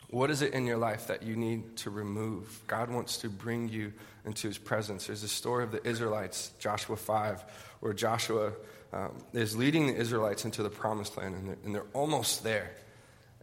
What 0.09 0.29
is 0.29 0.43
it 0.43 0.53
in 0.53 0.67
your 0.67 0.77
life 0.77 1.07
that 1.07 1.23
you 1.23 1.36
need 1.36 1.75
to 1.77 1.89
remove? 1.89 2.62
God 2.67 2.91
wants 2.91 3.17
to 3.19 3.29
bring 3.29 3.67
you 3.69 3.93
into 4.25 4.47
his 4.47 4.59
presence. 4.59 5.07
There's 5.07 5.23
a 5.23 5.27
story 5.27 5.63
of 5.63 5.71
the 5.71 5.86
Israelites, 5.88 6.51
Joshua 6.59 6.95
5, 6.95 7.43
where 7.79 7.93
Joshua 7.93 8.53
um, 8.93 9.12
is 9.33 9.57
leading 9.57 9.88
the 9.88 9.95
Israelites 9.95 10.45
into 10.45 10.62
the 10.62 10.69
promised 10.69 11.17
land, 11.17 11.33
and 11.33 11.47
they're, 11.47 11.57
and 11.65 11.73
they're 11.73 11.86
almost 11.93 12.43
there. 12.43 12.71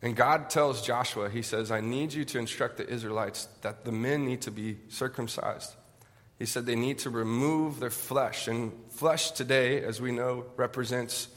And 0.02 0.16
God 0.16 0.48
tells 0.48 0.86
Joshua, 0.86 1.28
He 1.28 1.42
says, 1.42 1.70
I 1.70 1.80
need 1.80 2.12
you 2.12 2.24
to 2.26 2.38
instruct 2.38 2.78
the 2.78 2.88
Israelites 2.88 3.48
that 3.62 3.84
the 3.84 3.92
men 3.92 4.24
need 4.24 4.42
to 4.42 4.50
be 4.50 4.78
circumcised. 4.88 5.74
He 6.38 6.46
said 6.46 6.64
they 6.64 6.74
need 6.74 6.98
to 7.00 7.10
remove 7.10 7.80
their 7.80 7.90
flesh. 7.90 8.48
And 8.48 8.72
flesh 8.88 9.32
today, 9.32 9.82
as 9.82 10.00
we 10.00 10.10
know, 10.10 10.46
represents 10.56 11.28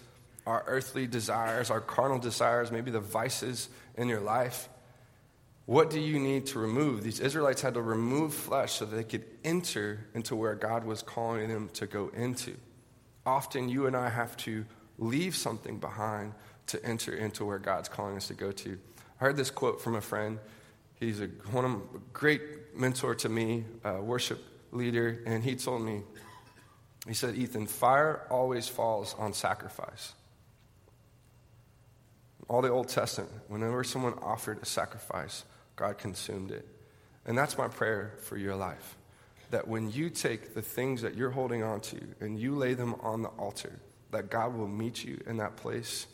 our 0.47 0.63
earthly 0.65 1.08
desires, 1.08 1.69
our 1.69 1.82
carnal 1.82 2.19
desires, 2.19 2.71
maybe 2.71 2.89
the 2.89 3.02
vices 3.02 3.67
in 3.97 4.08
your 4.08 4.21
life. 4.21 4.69
What 5.65 5.89
do 5.89 5.99
you 5.99 6.19
need 6.19 6.47
to 6.47 6.60
remove? 6.60 7.04
These 7.04 7.19
Israelites 7.19 7.62
had 7.62 7.73
to 7.73 7.82
remove 7.82 8.34
flesh 8.34 8.73
so 8.73 8.86
that 8.86 8.95
they 8.95 9.04
could 9.04 9.26
enter 9.43 10.06
into 10.13 10.36
where 10.36 10.56
God 10.56 10.86
was 10.86 11.02
calling 11.02 11.49
them 11.49 11.69
to 11.73 11.86
go 11.86 12.10
into. 12.13 12.56
Often 13.26 13.69
you 13.69 13.88
and 13.88 13.95
I 13.95 14.10
have 14.10 14.36
to 14.38 14.65
leave 14.97 15.36
something 15.36 15.80
behind 15.80 16.34
to 16.67 16.84
enter 16.86 17.13
into 17.13 17.45
where 17.45 17.60
God's 17.60 17.89
calling 17.89 18.15
us 18.15 18.28
to 18.28 18.34
go 18.34 18.52
to. 18.52 18.78
I 19.19 19.26
heard 19.26 19.38
this 19.38 19.52
quote 19.52 19.82
from 19.82 19.95
a 19.95 20.02
friend. 20.02 20.39
He's 20.95 21.21
a, 21.21 21.28
one 21.52 21.65
of, 21.65 21.71
a 21.71 21.99
great 22.13 22.76
mentor 22.76 23.15
to 23.15 23.30
me, 23.30 23.65
a 23.84 24.02
worship 24.02 24.43
leader, 24.71 25.21
and 25.26 25.43
he 25.43 25.56
told 25.56 25.82
me, 25.82 26.02
he 27.08 27.13
said, 27.13 27.36
Ethan, 27.36 27.67
fire 27.67 28.26
always 28.30 28.67
falls 28.67 29.13
on 29.17 29.34
sacrifice. 29.34 30.13
All 32.47 32.62
the 32.62 32.69
Old 32.69 32.88
Testament, 32.88 33.32
whenever 33.47 33.84
someone 33.84 34.13
offered 34.21 34.60
a 34.62 34.65
sacrifice, 34.65 35.43
God 35.76 35.97
consumed 35.97 36.52
it. 36.52 36.67
And 37.26 37.38
that's 37.38 37.58
my 37.58 37.67
prayer 37.67 38.13
for 38.23 38.38
your 38.38 38.56
life. 38.56 38.97
That 39.52 39.67
when 39.67 39.91
you 39.91 40.10
take 40.10 40.54
the 40.54 40.62
things 40.62 41.02
that 41.02 41.15
you're 41.15 41.32
holding 41.32 41.63
on 41.63 41.82
to 41.82 41.99
and 42.19 42.39
you 42.39 42.56
lay 42.56 42.73
them 42.73 42.95
on 43.02 43.21
the 43.21 43.30
altar, 43.30 43.80
that 44.12 44.30
God 44.30 44.56
will 44.56 44.67
meet 44.67 45.04
you 45.04 45.21
in 45.28 45.38
that 45.38 45.56
place 45.56 46.08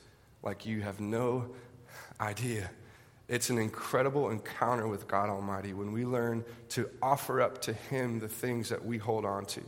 like 0.44 0.66
you 0.66 0.82
have 0.82 1.00
no 1.00 1.50
idea. 2.20 2.70
It's 3.28 3.50
an 3.50 3.60
incredible 3.60 4.30
encounter 4.30 4.88
with 4.88 5.08
God 5.08 5.30
Almighty 5.30 5.74
when 5.74 5.92
we 5.92 6.06
learn 6.06 6.44
to 6.70 6.90
offer 7.02 7.42
up 7.42 7.62
to 7.64 7.74
Him 7.74 8.20
the 8.20 8.28
things 8.28 8.70
that 8.70 8.84
we 8.84 8.98
hold 8.98 9.26
on 9.26 9.46
to. 9.48 9.62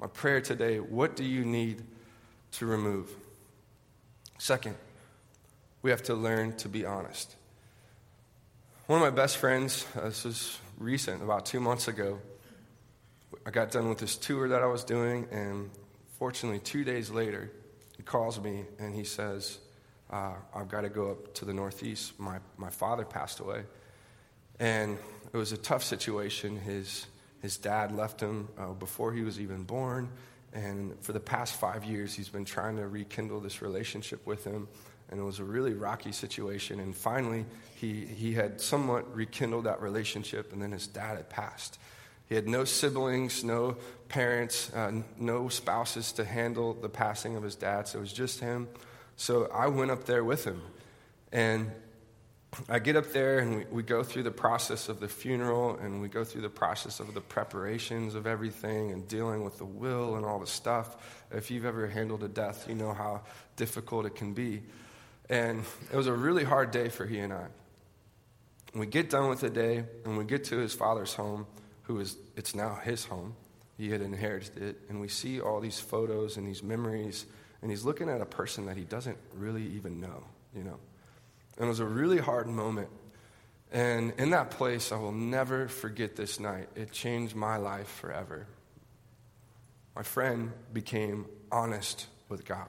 My 0.00 0.06
prayer 0.06 0.40
today 0.40 0.80
what 0.80 1.16
do 1.16 1.24
you 1.24 1.44
need 1.44 1.82
to 2.52 2.66
remove? 2.66 3.10
Second, 4.38 4.76
we 5.82 5.90
have 5.90 6.02
to 6.04 6.14
learn 6.14 6.56
to 6.56 6.68
be 6.68 6.86
honest. 6.86 7.36
One 8.86 9.00
of 9.00 9.04
my 9.04 9.14
best 9.14 9.38
friends, 9.38 9.86
uh, 9.96 10.04
this 10.04 10.24
was 10.24 10.58
recent, 10.78 11.22
about 11.22 11.46
two 11.46 11.60
months 11.60 11.88
ago, 11.88 12.18
I 13.46 13.50
got 13.50 13.70
done 13.70 13.88
with 13.88 13.98
this 13.98 14.16
tour 14.16 14.48
that 14.48 14.62
I 14.62 14.66
was 14.66 14.84
doing, 14.84 15.26
and 15.30 15.70
fortunately, 16.18 16.60
two 16.60 16.84
days 16.84 17.10
later, 17.10 17.50
he 17.96 18.02
calls 18.02 18.40
me 18.40 18.64
and 18.78 18.94
he 18.94 19.04
says, 19.04 19.58
uh, 20.14 20.34
I've 20.54 20.68
got 20.68 20.82
to 20.82 20.88
go 20.88 21.10
up 21.10 21.34
to 21.34 21.44
the 21.44 21.52
Northeast. 21.52 22.18
My, 22.18 22.38
my 22.56 22.70
father 22.70 23.04
passed 23.04 23.40
away. 23.40 23.64
And 24.60 24.98
it 25.32 25.36
was 25.36 25.52
a 25.52 25.56
tough 25.56 25.82
situation. 25.82 26.56
His, 26.56 27.06
his 27.42 27.56
dad 27.56 27.90
left 27.90 28.20
him 28.20 28.48
uh, 28.56 28.68
before 28.68 29.12
he 29.12 29.22
was 29.22 29.40
even 29.40 29.64
born. 29.64 30.08
And 30.52 30.94
for 31.02 31.12
the 31.12 31.20
past 31.20 31.56
five 31.56 31.84
years, 31.84 32.14
he's 32.14 32.28
been 32.28 32.44
trying 32.44 32.76
to 32.76 32.86
rekindle 32.86 33.40
this 33.40 33.60
relationship 33.60 34.24
with 34.24 34.44
him 34.44 34.68
and 35.10 35.20
it 35.20 35.22
was 35.22 35.38
a 35.38 35.44
really 35.44 35.74
rocky 35.74 36.12
situation. 36.12 36.80
And 36.80 36.94
finally, 36.94 37.44
he, 37.76 38.06
he 38.06 38.32
had 38.32 38.60
somewhat 38.60 39.14
rekindled 39.14 39.64
that 39.64 39.80
relationship, 39.80 40.52
and 40.52 40.62
then 40.62 40.72
his 40.72 40.86
dad 40.86 41.16
had 41.16 41.28
passed. 41.28 41.78
He 42.26 42.34
had 42.34 42.48
no 42.48 42.64
siblings, 42.64 43.44
no 43.44 43.76
parents, 44.08 44.72
uh, 44.72 45.02
no 45.18 45.48
spouses 45.48 46.12
to 46.12 46.24
handle 46.24 46.74
the 46.74 46.88
passing 46.88 47.36
of 47.36 47.42
his 47.42 47.54
dad, 47.54 47.86
so 47.86 47.98
it 47.98 48.00
was 48.00 48.12
just 48.12 48.40
him. 48.40 48.68
So 49.16 49.48
I 49.52 49.68
went 49.68 49.90
up 49.90 50.04
there 50.04 50.24
with 50.24 50.44
him. 50.44 50.62
And 51.32 51.72
I 52.68 52.78
get 52.78 52.96
up 52.96 53.06
there 53.12 53.40
and 53.40 53.56
we, 53.56 53.64
we 53.70 53.82
go 53.82 54.02
through 54.02 54.22
the 54.22 54.30
process 54.30 54.88
of 54.88 55.00
the 55.00 55.08
funeral 55.08 55.76
and 55.76 56.00
we 56.00 56.08
go 56.08 56.24
through 56.24 56.42
the 56.42 56.48
process 56.48 57.00
of 57.00 57.12
the 57.14 57.20
preparations 57.20 58.14
of 58.14 58.26
everything 58.26 58.92
and 58.92 59.06
dealing 59.08 59.42
with 59.42 59.58
the 59.58 59.64
will 59.64 60.16
and 60.16 60.24
all 60.24 60.38
the 60.38 60.46
stuff. 60.46 61.24
If 61.32 61.50
you've 61.50 61.64
ever 61.64 61.88
handled 61.88 62.22
a 62.22 62.28
death, 62.28 62.66
you 62.68 62.74
know 62.74 62.92
how 62.92 63.22
difficult 63.56 64.06
it 64.06 64.14
can 64.14 64.32
be. 64.32 64.62
And 65.28 65.64
it 65.92 65.96
was 65.96 66.06
a 66.06 66.12
really 66.12 66.44
hard 66.44 66.70
day 66.70 66.88
for 66.88 67.06
he 67.06 67.18
and 67.18 67.32
I. 67.32 67.46
We 68.74 68.86
get 68.86 69.10
done 69.10 69.28
with 69.28 69.40
the 69.40 69.50
day 69.50 69.84
and 70.04 70.16
we 70.16 70.24
get 70.24 70.44
to 70.44 70.58
his 70.58 70.74
father's 70.74 71.14
home, 71.14 71.46
who 71.82 71.98
is, 72.00 72.16
it's 72.36 72.54
now 72.54 72.78
his 72.82 73.04
home. 73.04 73.34
He 73.76 73.90
had 73.90 74.00
inherited 74.00 74.62
it. 74.62 74.80
And 74.88 75.00
we 75.00 75.08
see 75.08 75.40
all 75.40 75.60
these 75.60 75.80
photos 75.80 76.36
and 76.36 76.46
these 76.46 76.62
memories. 76.62 77.26
And 77.64 77.70
he's 77.70 77.82
looking 77.82 78.10
at 78.10 78.20
a 78.20 78.26
person 78.26 78.66
that 78.66 78.76
he 78.76 78.84
doesn't 78.84 79.16
really 79.38 79.62
even 79.68 79.98
know, 79.98 80.22
you 80.54 80.62
know. 80.62 80.78
And 81.56 81.64
it 81.64 81.68
was 81.68 81.80
a 81.80 81.86
really 81.86 82.18
hard 82.18 82.46
moment. 82.46 82.90
And 83.72 84.12
in 84.18 84.28
that 84.32 84.50
place, 84.50 84.92
I 84.92 84.98
will 84.98 85.12
never 85.12 85.66
forget 85.68 86.14
this 86.14 86.38
night. 86.38 86.68
It 86.76 86.92
changed 86.92 87.34
my 87.34 87.56
life 87.56 87.88
forever. 87.88 88.46
My 89.96 90.02
friend 90.02 90.52
became 90.74 91.24
honest 91.50 92.06
with 92.28 92.44
God. 92.44 92.68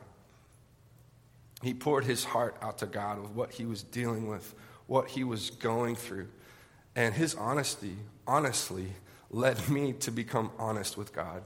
He 1.61 1.73
poured 1.73 2.05
his 2.05 2.23
heart 2.23 2.55
out 2.61 2.77
to 2.77 2.85
God 2.85 3.19
with 3.19 3.31
what 3.31 3.51
he 3.51 3.65
was 3.65 3.83
dealing 3.83 4.29
with, 4.29 4.55
what 4.87 5.09
he 5.09 5.25
was 5.25 5.49
going 5.49 5.97
through. 5.97 6.29
And 6.95 7.13
his 7.13 7.35
honesty, 7.35 7.97
honestly, 8.25 8.93
led 9.29 9.67
me 9.67 9.91
to 9.91 10.11
become 10.11 10.51
honest 10.57 10.95
with 10.95 11.11
God. 11.11 11.41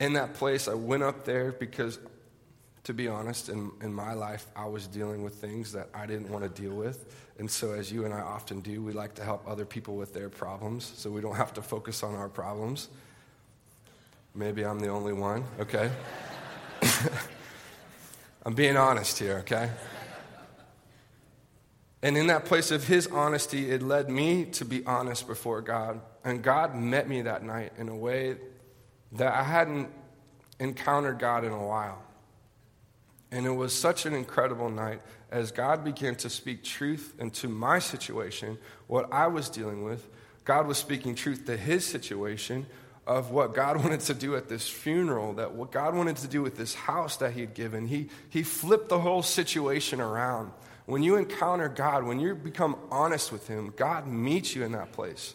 In 0.00 0.14
that 0.14 0.34
place, 0.34 0.68
I 0.68 0.74
went 0.74 1.02
up 1.02 1.24
there 1.24 1.52
because, 1.52 1.98
to 2.84 2.94
be 2.94 3.08
honest, 3.08 3.48
in, 3.48 3.70
in 3.80 3.94
my 3.94 4.12
life, 4.12 4.46
I 4.56 4.66
was 4.66 4.86
dealing 4.86 5.22
with 5.22 5.34
things 5.34 5.72
that 5.72 5.88
I 5.94 6.06
didn't 6.06 6.30
want 6.30 6.44
to 6.44 6.62
deal 6.62 6.74
with. 6.74 7.14
And 7.38 7.50
so, 7.50 7.72
as 7.72 7.92
you 7.92 8.04
and 8.04 8.12
I 8.12 8.20
often 8.20 8.60
do, 8.60 8.82
we 8.82 8.92
like 8.92 9.14
to 9.14 9.24
help 9.24 9.48
other 9.48 9.64
people 9.64 9.96
with 9.96 10.12
their 10.12 10.28
problems 10.28 10.92
so 10.96 11.10
we 11.10 11.20
don't 11.20 11.36
have 11.36 11.54
to 11.54 11.62
focus 11.62 12.02
on 12.02 12.14
our 12.14 12.28
problems. 12.28 12.88
Maybe 14.34 14.64
I'm 14.64 14.80
the 14.80 14.88
only 14.88 15.12
one, 15.12 15.44
okay? 15.60 15.90
I'm 18.44 18.54
being 18.54 18.76
honest 18.76 19.18
here, 19.18 19.38
okay? 19.38 19.70
And 22.02 22.18
in 22.18 22.26
that 22.26 22.44
place 22.44 22.70
of 22.70 22.86
his 22.86 23.06
honesty, 23.06 23.70
it 23.70 23.80
led 23.80 24.10
me 24.10 24.44
to 24.46 24.64
be 24.66 24.84
honest 24.84 25.26
before 25.26 25.62
God. 25.62 26.00
And 26.22 26.42
God 26.42 26.74
met 26.74 27.08
me 27.08 27.22
that 27.22 27.42
night 27.42 27.72
in 27.78 27.88
a 27.88 27.96
way 27.96 28.36
that 29.14 29.32
I 29.32 29.42
hadn't 29.42 29.88
encountered 30.58 31.18
God 31.18 31.44
in 31.44 31.52
a 31.52 31.64
while. 31.66 32.02
And 33.30 33.46
it 33.46 33.50
was 33.50 33.72
such 33.72 34.06
an 34.06 34.14
incredible 34.14 34.70
night 34.70 35.00
as 35.30 35.50
God 35.50 35.82
began 35.84 36.14
to 36.16 36.30
speak 36.30 36.62
truth 36.62 37.14
into 37.18 37.48
my 37.48 37.80
situation, 37.80 38.58
what 38.86 39.12
I 39.12 39.26
was 39.26 39.48
dealing 39.48 39.82
with. 39.82 40.06
God 40.44 40.66
was 40.66 40.78
speaking 40.78 41.14
truth 41.14 41.46
to 41.46 41.56
his 41.56 41.84
situation 41.84 42.66
of 43.06 43.30
what 43.30 43.54
God 43.54 43.76
wanted 43.82 44.00
to 44.00 44.14
do 44.14 44.36
at 44.36 44.48
this 44.48 44.68
funeral, 44.68 45.34
that 45.34 45.52
what 45.52 45.72
God 45.72 45.94
wanted 45.94 46.16
to 46.18 46.28
do 46.28 46.42
with 46.42 46.56
this 46.56 46.74
house 46.74 47.16
that 47.16 47.32
he 47.32 47.40
had 47.40 47.54
given. 47.54 47.88
He, 47.88 48.08
he 48.30 48.42
flipped 48.42 48.88
the 48.88 49.00
whole 49.00 49.22
situation 49.22 50.00
around. 50.00 50.52
When 50.86 51.02
you 51.02 51.16
encounter 51.16 51.68
God, 51.68 52.04
when 52.04 52.20
you 52.20 52.34
become 52.34 52.76
honest 52.90 53.32
with 53.32 53.48
Him, 53.48 53.72
God 53.74 54.06
meets 54.06 54.54
you 54.54 54.64
in 54.64 54.72
that 54.72 54.92
place. 54.92 55.34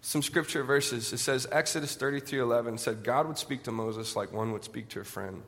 Some 0.00 0.22
scripture 0.22 0.62
verses. 0.62 1.12
It 1.12 1.18
says, 1.18 1.46
Exodus 1.50 1.96
33:11 1.96 2.78
said, 2.78 3.02
God 3.02 3.26
would 3.26 3.38
speak 3.38 3.64
to 3.64 3.72
Moses 3.72 4.16
like 4.16 4.32
one 4.32 4.52
would 4.52 4.64
speak 4.64 4.88
to 4.90 5.00
a 5.00 5.04
friend. 5.04 5.42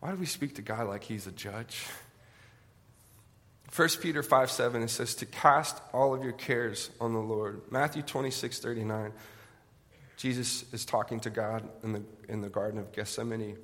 Why 0.00 0.10
do 0.10 0.16
we 0.16 0.26
speak 0.26 0.54
to 0.56 0.62
God 0.62 0.86
like 0.86 1.04
He's 1.04 1.26
a 1.26 1.32
judge? 1.32 1.86
1 3.74 3.88
Peter 4.00 4.22
5 4.22 4.50
7, 4.50 4.82
it 4.82 4.88
says, 4.88 5.14
To 5.16 5.26
cast 5.26 5.80
all 5.92 6.14
of 6.14 6.24
your 6.24 6.32
cares 6.32 6.90
on 7.00 7.12
the 7.12 7.20
Lord. 7.20 7.62
Matthew 7.70 8.02
26 8.02 8.58
39, 8.58 9.12
Jesus 10.16 10.64
is 10.72 10.84
talking 10.84 11.20
to 11.20 11.30
God 11.30 11.68
in 11.84 11.92
the, 11.92 12.02
in 12.28 12.40
the 12.40 12.48
Garden 12.48 12.80
of 12.80 12.92
Gethsemane, 12.92 13.56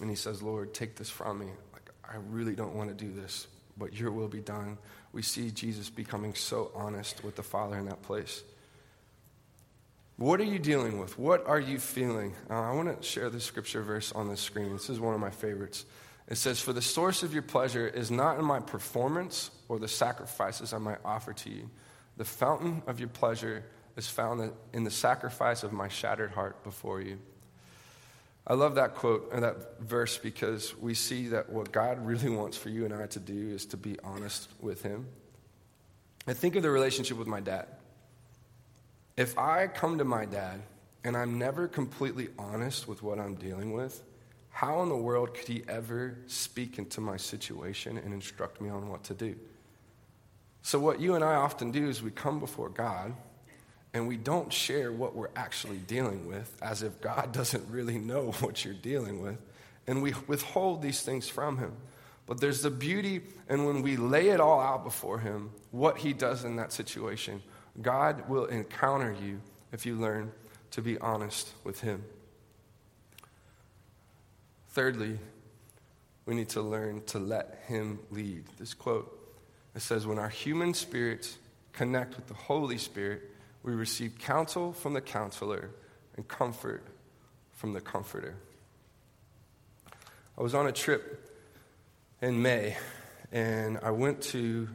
and 0.00 0.10
He 0.10 0.16
says, 0.16 0.42
Lord, 0.42 0.74
take 0.74 0.96
this 0.96 1.08
from 1.08 1.38
me. 1.38 1.46
Like, 1.72 1.90
I 2.04 2.16
really 2.28 2.54
don't 2.54 2.74
want 2.74 2.88
to 2.88 2.94
do 2.94 3.12
this 3.12 3.46
but 3.76 3.94
your 3.94 4.10
will 4.10 4.28
be 4.28 4.40
done. 4.40 4.78
We 5.12 5.22
see 5.22 5.50
Jesus 5.50 5.90
becoming 5.90 6.34
so 6.34 6.70
honest 6.74 7.22
with 7.24 7.36
the 7.36 7.42
Father 7.42 7.76
in 7.76 7.86
that 7.86 8.02
place. 8.02 8.42
What 10.18 10.40
are 10.40 10.44
you 10.44 10.58
dealing 10.58 10.98
with? 10.98 11.18
What 11.18 11.46
are 11.46 11.60
you 11.60 11.78
feeling? 11.78 12.34
Uh, 12.48 12.62
I 12.62 12.72
want 12.72 12.96
to 12.96 13.06
share 13.06 13.28
the 13.28 13.40
scripture 13.40 13.82
verse 13.82 14.12
on 14.12 14.28
the 14.28 14.36
screen. 14.36 14.72
This 14.72 14.88
is 14.88 14.98
one 14.98 15.14
of 15.14 15.20
my 15.20 15.30
favorites. 15.30 15.84
It 16.28 16.36
says, 16.36 16.58
For 16.58 16.72
the 16.72 16.80
source 16.80 17.22
of 17.22 17.34
your 17.34 17.42
pleasure 17.42 17.86
is 17.86 18.10
not 18.10 18.38
in 18.38 18.44
my 18.44 18.60
performance 18.60 19.50
or 19.68 19.78
the 19.78 19.88
sacrifices 19.88 20.72
I 20.72 20.78
might 20.78 20.98
offer 21.04 21.34
to 21.34 21.50
you. 21.50 21.68
The 22.16 22.24
fountain 22.24 22.82
of 22.86 22.98
your 22.98 23.10
pleasure 23.10 23.64
is 23.96 24.08
found 24.08 24.52
in 24.72 24.84
the 24.84 24.90
sacrifice 24.90 25.62
of 25.62 25.72
my 25.72 25.88
shattered 25.88 26.30
heart 26.30 26.64
before 26.64 27.02
you. 27.02 27.18
I 28.46 28.54
love 28.54 28.76
that 28.76 28.94
quote 28.94 29.30
and 29.32 29.42
that 29.42 29.80
verse 29.80 30.16
because 30.16 30.74
we 30.78 30.94
see 30.94 31.28
that 31.28 31.50
what 31.50 31.72
God 31.72 32.04
really 32.06 32.30
wants 32.30 32.56
for 32.56 32.70
you 32.70 32.86
and 32.86 32.94
I 32.94 33.06
to 33.08 33.20
do 33.20 33.50
is 33.50 33.66
to 33.66 33.76
be 33.76 33.98
honest 34.02 34.48
with 34.60 34.82
Him. 34.82 35.08
I 36.26 36.32
think 36.32 36.56
of 36.56 36.62
the 36.62 36.70
relationship 36.70 37.18
with 37.18 37.26
my 37.26 37.40
dad. 37.40 37.66
If 39.16 39.38
I 39.38 39.66
come 39.66 39.98
to 39.98 40.04
my 40.04 40.26
dad 40.26 40.60
and 41.02 41.16
I'm 41.16 41.38
never 41.38 41.68
completely 41.68 42.28
honest 42.38 42.86
with 42.86 43.02
what 43.02 43.18
I'm 43.18 43.34
dealing 43.34 43.72
with, 43.72 44.02
how 44.50 44.82
in 44.82 44.88
the 44.88 44.96
world 44.96 45.34
could 45.34 45.48
he 45.48 45.62
ever 45.68 46.16
speak 46.26 46.78
into 46.78 47.00
my 47.00 47.16
situation 47.16 47.96
and 47.98 48.12
instruct 48.12 48.60
me 48.60 48.68
on 48.68 48.88
what 48.88 49.04
to 49.04 49.14
do? 49.14 49.36
So, 50.62 50.78
what 50.78 51.00
you 51.00 51.14
and 51.14 51.22
I 51.22 51.34
often 51.34 51.70
do 51.70 51.88
is 51.88 52.02
we 52.02 52.10
come 52.10 52.40
before 52.40 52.68
God 52.68 53.14
and 53.94 54.06
we 54.06 54.16
don't 54.16 54.52
share 54.52 54.92
what 54.92 55.14
we're 55.14 55.30
actually 55.36 55.78
dealing 55.78 56.26
with 56.26 56.54
as 56.60 56.82
if 56.82 57.00
God 57.00 57.32
doesn't 57.32 57.70
really 57.70 57.98
know 57.98 58.32
what 58.40 58.64
you're 58.64 58.74
dealing 58.74 59.22
with. 59.22 59.38
And 59.86 60.02
we 60.02 60.12
withhold 60.26 60.82
these 60.82 61.02
things 61.02 61.28
from 61.28 61.56
Him. 61.56 61.72
But 62.26 62.40
there's 62.40 62.60
the 62.60 62.70
beauty, 62.70 63.22
and 63.48 63.66
when 63.66 63.82
we 63.82 63.96
lay 63.96 64.30
it 64.30 64.40
all 64.40 64.60
out 64.60 64.84
before 64.84 65.20
Him, 65.20 65.50
what 65.70 65.98
He 65.98 66.12
does 66.12 66.44
in 66.44 66.56
that 66.56 66.72
situation, 66.72 67.40
God 67.80 68.28
will 68.28 68.46
encounter 68.46 69.14
you 69.22 69.40
if 69.72 69.86
you 69.86 69.96
learn 69.96 70.32
to 70.72 70.82
be 70.82 70.98
honest 70.98 71.52
with 71.64 71.80
Him. 71.80 72.04
Thirdly, 74.70 75.18
we 76.24 76.34
need 76.34 76.48
to 76.50 76.62
learn 76.62 77.02
to 77.06 77.18
let 77.18 77.62
Him 77.66 77.98
lead. 78.10 78.44
This 78.58 78.74
quote 78.74 79.12
it 79.74 79.82
says, 79.82 80.06
When 80.06 80.18
our 80.18 80.28
human 80.28 80.74
spirits 80.74 81.36
connect 81.72 82.16
with 82.16 82.26
the 82.26 82.34
Holy 82.34 82.78
Spirit, 82.78 83.22
we 83.62 83.74
receive 83.74 84.18
counsel 84.18 84.72
from 84.72 84.94
the 84.94 85.00
counselor 85.00 85.70
and 86.16 86.26
comfort 86.26 86.82
from 87.52 87.72
the 87.74 87.80
comforter. 87.80 88.34
I 90.38 90.42
was 90.42 90.54
on 90.54 90.66
a 90.66 90.72
trip 90.72 91.30
in 92.22 92.40
May 92.40 92.76
and 93.32 93.78
I 93.82 93.90
went 93.90 94.22
to 94.22 94.68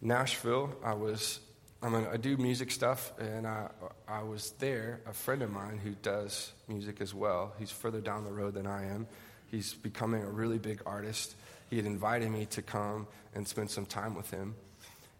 Nashville. 0.00 0.74
I 0.82 0.94
was 0.94 1.40
I'm 1.84 1.94
a, 1.94 2.10
I 2.12 2.16
do 2.16 2.38
music 2.38 2.70
stuff, 2.70 3.12
and 3.18 3.46
I, 3.46 3.68
I 4.08 4.22
was 4.22 4.52
there. 4.52 5.00
A 5.06 5.12
friend 5.12 5.42
of 5.42 5.50
mine 5.50 5.76
who 5.76 5.90
does 5.90 6.50
music 6.66 7.02
as 7.02 7.12
well. 7.12 7.52
He's 7.58 7.70
further 7.70 8.00
down 8.00 8.24
the 8.24 8.32
road 8.32 8.54
than 8.54 8.66
I 8.66 8.86
am. 8.86 9.06
He's 9.50 9.74
becoming 9.74 10.22
a 10.22 10.30
really 10.30 10.56
big 10.56 10.80
artist. 10.86 11.34
He 11.68 11.76
had 11.76 11.84
invited 11.84 12.30
me 12.30 12.46
to 12.46 12.62
come 12.62 13.06
and 13.34 13.46
spend 13.46 13.70
some 13.70 13.84
time 13.84 14.14
with 14.14 14.30
him. 14.30 14.54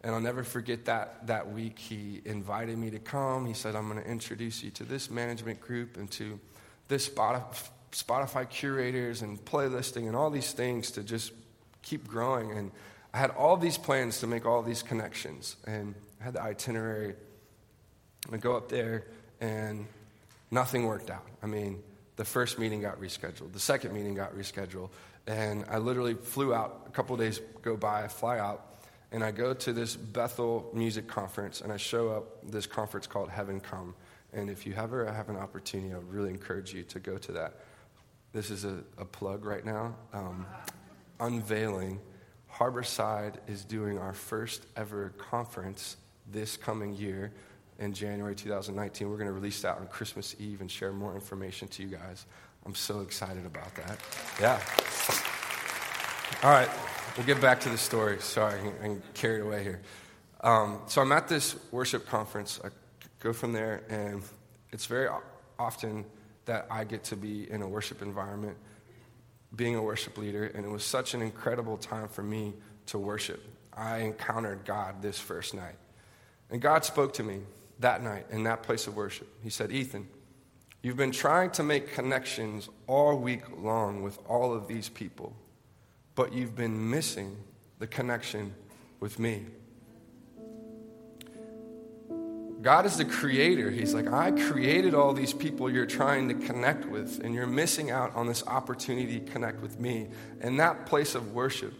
And 0.02 0.14
I'll 0.14 0.22
never 0.22 0.42
forget 0.42 0.86
that, 0.86 1.26
that 1.26 1.52
week. 1.52 1.78
He 1.78 2.22
invited 2.24 2.78
me 2.78 2.88
to 2.90 2.98
come. 2.98 3.44
He 3.44 3.52
said, 3.52 3.76
I'm 3.76 3.90
going 3.90 4.02
to 4.02 4.10
introduce 4.10 4.62
you 4.62 4.70
to 4.70 4.84
this 4.84 5.10
management 5.10 5.60
group 5.60 5.98
and 5.98 6.10
to 6.12 6.40
this 6.88 7.10
Spotify 7.10 8.48
curators 8.48 9.20
and 9.20 9.42
playlisting 9.44 10.06
and 10.06 10.16
all 10.16 10.30
these 10.30 10.52
things 10.52 10.90
to 10.92 11.02
just 11.02 11.32
keep 11.82 12.08
growing. 12.08 12.52
And 12.52 12.70
I 13.12 13.18
had 13.18 13.32
all 13.32 13.58
these 13.58 13.76
plans 13.76 14.20
to 14.20 14.26
make 14.26 14.46
all 14.46 14.62
these 14.62 14.82
connections. 14.82 15.56
And 15.66 15.94
I 16.13 16.13
had 16.24 16.34
the 16.34 16.42
itinerary. 16.42 17.14
I 18.32 18.36
go 18.38 18.56
up 18.56 18.68
there, 18.68 19.04
and 19.40 19.86
nothing 20.50 20.86
worked 20.86 21.10
out. 21.10 21.26
I 21.42 21.46
mean, 21.46 21.82
the 22.16 22.24
first 22.24 22.58
meeting 22.58 22.80
got 22.80 23.00
rescheduled, 23.00 23.52
the 23.52 23.60
second 23.60 23.92
meeting 23.92 24.14
got 24.14 24.34
rescheduled. 24.34 24.90
And 25.26 25.64
I 25.70 25.78
literally 25.78 26.14
flew 26.14 26.52
out. 26.52 26.84
A 26.86 26.90
couple 26.90 27.16
days 27.16 27.40
go 27.62 27.76
by, 27.76 28.04
I 28.04 28.08
fly 28.08 28.38
out 28.38 28.74
and 29.14 29.22
I 29.22 29.30
go 29.30 29.54
to 29.54 29.72
this 29.72 29.94
Bethel 29.94 30.68
music 30.74 31.06
conference, 31.06 31.60
and 31.60 31.72
I 31.72 31.76
show 31.76 32.10
up 32.10 32.50
this 32.50 32.66
conference 32.66 33.06
called 33.06 33.30
Heaven 33.30 33.60
Come. 33.60 33.94
And 34.32 34.50
if 34.50 34.66
you 34.66 34.74
ever 34.74 35.10
have 35.10 35.28
an 35.28 35.36
opportunity, 35.36 35.94
I 35.94 35.98
would 35.98 36.12
really 36.12 36.30
encourage 36.30 36.74
you 36.74 36.82
to 36.82 36.98
go 36.98 37.16
to 37.18 37.32
that. 37.32 37.60
This 38.32 38.50
is 38.50 38.64
a, 38.64 38.82
a 38.98 39.04
plug 39.04 39.44
right 39.44 39.64
now. 39.64 39.94
Um, 40.12 40.46
unveiling, 41.20 42.00
Harborside 42.52 43.34
is 43.46 43.64
doing 43.64 43.98
our 43.98 44.12
first 44.12 44.66
ever 44.76 45.10
conference 45.16 45.96
this 46.30 46.56
coming 46.56 46.94
year 46.94 47.32
in 47.78 47.92
January 47.92 48.34
2019. 48.34 49.08
We're 49.08 49.16
going 49.16 49.26
to 49.26 49.32
release 49.32 49.62
that 49.62 49.78
on 49.78 49.86
Christmas 49.88 50.36
Eve 50.38 50.60
and 50.60 50.70
share 50.70 50.92
more 50.92 51.14
information 51.14 51.68
to 51.68 51.82
you 51.82 51.88
guys. 51.88 52.26
I'm 52.66 52.74
so 52.74 53.00
excited 53.00 53.44
about 53.46 53.74
that. 53.74 53.98
Yeah. 54.40 54.60
All 56.42 56.50
right. 56.50 56.68
We'll 57.16 57.26
get 57.26 57.40
back 57.40 57.60
to 57.60 57.68
the 57.68 57.78
story. 57.78 58.18
Sorry, 58.20 58.58
I'm 58.82 59.02
carried 59.14 59.42
away 59.42 59.62
here. 59.62 59.80
Um, 60.40 60.80
so 60.86 61.00
I'm 61.00 61.12
at 61.12 61.28
this 61.28 61.56
worship 61.70 62.06
conference. 62.06 62.60
I 62.64 62.68
go 63.20 63.32
from 63.32 63.52
there, 63.52 63.82
and 63.88 64.22
it's 64.72 64.86
very 64.86 65.08
often 65.58 66.04
that 66.46 66.66
I 66.70 66.84
get 66.84 67.04
to 67.04 67.16
be 67.16 67.50
in 67.50 67.62
a 67.62 67.68
worship 67.68 68.02
environment, 68.02 68.56
being 69.54 69.76
a 69.76 69.82
worship 69.82 70.18
leader, 70.18 70.44
and 70.46 70.64
it 70.64 70.68
was 70.68 70.84
such 70.84 71.14
an 71.14 71.22
incredible 71.22 71.76
time 71.76 72.08
for 72.08 72.22
me 72.22 72.52
to 72.86 72.98
worship. 72.98 73.42
I 73.72 73.98
encountered 73.98 74.64
God 74.64 75.00
this 75.00 75.18
first 75.18 75.54
night. 75.54 75.76
And 76.50 76.60
God 76.60 76.84
spoke 76.84 77.14
to 77.14 77.22
me 77.22 77.40
that 77.80 78.02
night 78.02 78.26
in 78.30 78.44
that 78.44 78.62
place 78.62 78.86
of 78.86 78.96
worship. 78.96 79.28
He 79.42 79.50
said, 79.50 79.72
Ethan, 79.72 80.08
you've 80.82 80.96
been 80.96 81.10
trying 81.10 81.50
to 81.52 81.62
make 81.62 81.94
connections 81.94 82.68
all 82.86 83.18
week 83.18 83.42
long 83.58 84.02
with 84.02 84.18
all 84.28 84.52
of 84.54 84.68
these 84.68 84.88
people 84.88 85.34
but 86.14 86.32
you've 86.32 86.54
been 86.54 86.90
missing 86.90 87.36
the 87.78 87.86
connection 87.86 88.54
with 89.00 89.18
me. 89.18 89.46
God 92.62 92.86
is 92.86 92.96
the 92.96 93.04
creator. 93.04 93.70
He's 93.70 93.92
like, 93.92 94.10
I 94.10 94.30
created 94.30 94.94
all 94.94 95.12
these 95.12 95.34
people 95.34 95.70
you're 95.70 95.84
trying 95.84 96.28
to 96.28 96.46
connect 96.46 96.86
with, 96.86 97.22
and 97.22 97.34
you're 97.34 97.46
missing 97.46 97.90
out 97.90 98.14
on 98.14 98.26
this 98.26 98.46
opportunity 98.46 99.20
to 99.20 99.32
connect 99.32 99.60
with 99.60 99.78
me. 99.78 100.08
In 100.40 100.56
that 100.58 100.86
place 100.86 101.14
of 101.14 101.34
worship, 101.34 101.74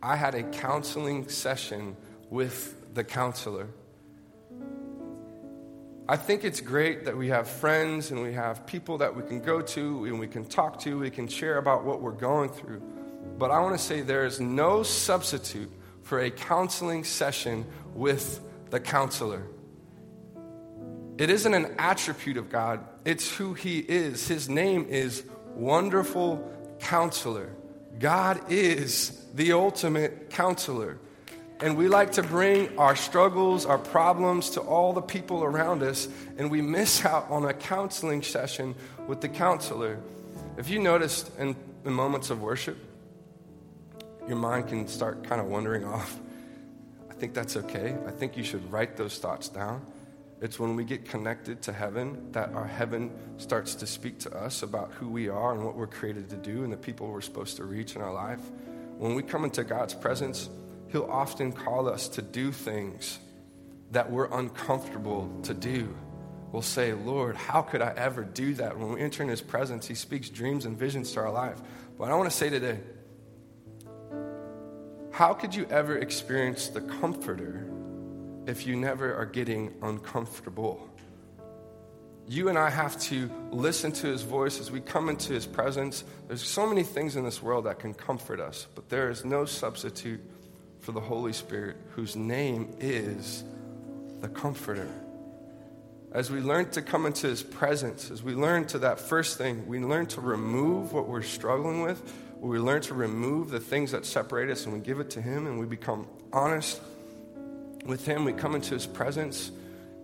I 0.00 0.14
had 0.14 0.36
a 0.36 0.44
counseling 0.44 1.28
session 1.28 1.96
with 2.30 2.94
the 2.94 3.02
counselor. 3.02 3.66
I 6.10 6.16
think 6.16 6.42
it's 6.42 6.62
great 6.62 7.04
that 7.04 7.18
we 7.18 7.28
have 7.28 7.46
friends 7.46 8.10
and 8.10 8.22
we 8.22 8.32
have 8.32 8.66
people 8.66 8.96
that 8.98 9.14
we 9.14 9.22
can 9.22 9.40
go 9.40 9.60
to 9.60 10.06
and 10.06 10.18
we 10.18 10.26
can 10.26 10.46
talk 10.46 10.80
to, 10.80 10.98
we 10.98 11.10
can 11.10 11.28
share 11.28 11.58
about 11.58 11.84
what 11.84 12.00
we're 12.00 12.12
going 12.12 12.48
through. 12.48 12.80
But 13.36 13.50
I 13.50 13.60
want 13.60 13.78
to 13.78 13.84
say 13.84 14.00
there 14.00 14.24
is 14.24 14.40
no 14.40 14.82
substitute 14.82 15.70
for 16.04 16.20
a 16.20 16.30
counseling 16.30 17.04
session 17.04 17.66
with 17.92 18.40
the 18.70 18.80
counselor. 18.80 19.42
It 21.18 21.28
isn't 21.28 21.52
an 21.52 21.74
attribute 21.78 22.38
of 22.38 22.48
God, 22.48 22.86
it's 23.04 23.36
who 23.36 23.52
He 23.52 23.80
is. 23.80 24.26
His 24.26 24.48
name 24.48 24.86
is 24.88 25.24
Wonderful 25.56 26.50
Counselor. 26.80 27.50
God 27.98 28.50
is 28.50 29.26
the 29.34 29.52
ultimate 29.52 30.30
counselor. 30.30 30.98
And 31.60 31.76
we 31.76 31.88
like 31.88 32.12
to 32.12 32.22
bring 32.22 32.78
our 32.78 32.94
struggles, 32.94 33.66
our 33.66 33.78
problems 33.78 34.50
to 34.50 34.60
all 34.60 34.92
the 34.92 35.02
people 35.02 35.42
around 35.42 35.82
us, 35.82 36.08
and 36.36 36.52
we 36.52 36.62
miss 36.62 37.04
out 37.04 37.28
on 37.30 37.44
a 37.44 37.52
counseling 37.52 38.22
session 38.22 38.76
with 39.08 39.20
the 39.20 39.28
counselor. 39.28 39.98
If 40.56 40.68
you 40.70 40.78
noticed 40.78 41.36
in, 41.36 41.56
in 41.84 41.92
moments 41.92 42.30
of 42.30 42.40
worship, 42.40 42.78
your 44.28 44.36
mind 44.36 44.68
can 44.68 44.86
start 44.86 45.24
kind 45.24 45.40
of 45.40 45.48
wandering 45.48 45.84
off. 45.96 46.18
I 47.10 47.14
think 47.14 47.34
that's 47.34 47.56
okay. 47.56 47.96
I 48.06 48.12
think 48.12 48.36
you 48.36 48.44
should 48.44 48.70
write 48.70 48.96
those 48.96 49.18
thoughts 49.18 49.48
down. 49.48 49.84
It's 50.40 50.60
when 50.60 50.76
we 50.76 50.84
get 50.84 51.06
connected 51.06 51.62
to 51.62 51.72
heaven 51.72 52.30
that 52.30 52.52
our 52.52 52.66
heaven 52.66 53.10
starts 53.38 53.74
to 53.76 53.86
speak 53.88 54.20
to 54.20 54.36
us 54.36 54.62
about 54.62 54.92
who 54.92 55.08
we 55.08 55.28
are 55.28 55.52
and 55.52 55.64
what 55.64 55.74
we're 55.74 55.88
created 55.88 56.30
to 56.30 56.36
do 56.36 56.62
and 56.62 56.72
the 56.72 56.76
people 56.76 57.08
we're 57.08 57.20
supposed 57.20 57.56
to 57.56 57.64
reach 57.64 57.96
in 57.96 58.02
our 58.02 58.12
life. 58.12 58.38
When 58.98 59.16
we 59.16 59.24
come 59.24 59.42
into 59.42 59.64
God's 59.64 59.94
presence, 59.94 60.48
He'll 60.90 61.10
often 61.10 61.52
call 61.52 61.88
us 61.88 62.08
to 62.08 62.22
do 62.22 62.52
things 62.52 63.18
that 63.90 64.10
we're 64.10 64.28
uncomfortable 64.32 65.30
to 65.44 65.54
do. 65.54 65.94
We'll 66.52 66.62
say, 66.62 66.94
Lord, 66.94 67.36
how 67.36 67.62
could 67.62 67.82
I 67.82 67.92
ever 67.96 68.24
do 68.24 68.54
that? 68.54 68.78
When 68.78 68.92
we 68.92 69.00
enter 69.00 69.22
in 69.22 69.28
His 69.28 69.42
presence, 69.42 69.86
He 69.86 69.94
speaks 69.94 70.30
dreams 70.30 70.64
and 70.64 70.78
visions 70.78 71.12
to 71.12 71.20
our 71.20 71.30
life. 71.30 71.60
But 71.98 72.10
I 72.10 72.14
want 72.14 72.30
to 72.30 72.36
say 72.36 72.48
today, 72.48 72.80
how 75.10 75.34
could 75.34 75.54
you 75.54 75.66
ever 75.68 75.98
experience 75.98 76.68
the 76.68 76.80
Comforter 76.80 77.68
if 78.46 78.66
you 78.66 78.76
never 78.76 79.14
are 79.14 79.26
getting 79.26 79.74
uncomfortable? 79.82 80.88
You 82.26 82.50
and 82.50 82.58
I 82.58 82.70
have 82.70 83.00
to 83.04 83.30
listen 83.50 83.90
to 83.92 84.06
his 84.06 84.22
voice 84.22 84.60
as 84.60 84.70
we 84.70 84.80
come 84.80 85.08
into 85.08 85.32
his 85.32 85.46
presence. 85.46 86.04
There's 86.28 86.46
so 86.46 86.66
many 86.66 86.82
things 86.82 87.16
in 87.16 87.24
this 87.24 87.42
world 87.42 87.64
that 87.64 87.78
can 87.78 87.94
comfort 87.94 88.38
us, 88.38 88.66
but 88.74 88.90
there 88.90 89.08
is 89.08 89.24
no 89.24 89.46
substitute 89.46 90.20
for 90.80 90.92
the 90.92 91.00
Holy 91.00 91.32
Spirit, 91.32 91.76
whose 91.90 92.16
name 92.16 92.74
is 92.80 93.44
the 94.20 94.28
Comforter. 94.28 94.88
As 96.12 96.30
we 96.30 96.40
learn 96.40 96.70
to 96.70 96.82
come 96.82 97.04
into 97.06 97.26
His 97.26 97.42
presence, 97.42 98.10
as 98.10 98.22
we 98.22 98.34
learn 98.34 98.66
to 98.68 98.78
that 98.78 98.98
first 98.98 99.36
thing, 99.36 99.66
we 99.66 99.78
learn 99.80 100.06
to 100.06 100.20
remove 100.20 100.92
what 100.92 101.06
we're 101.06 101.22
struggling 101.22 101.82
with, 101.82 102.00
we 102.40 102.58
learn 102.58 102.80
to 102.82 102.94
remove 102.94 103.50
the 103.50 103.60
things 103.60 103.92
that 103.92 104.06
separate 104.06 104.48
us, 104.50 104.64
and 104.64 104.74
we 104.74 104.80
give 104.80 105.00
it 105.00 105.10
to 105.10 105.20
Him, 105.20 105.46
and 105.46 105.58
we 105.58 105.66
become 105.66 106.06
honest 106.32 106.80
with 107.84 108.06
Him. 108.06 108.24
We 108.24 108.32
come 108.32 108.54
into 108.54 108.74
His 108.74 108.86
presence, 108.86 109.50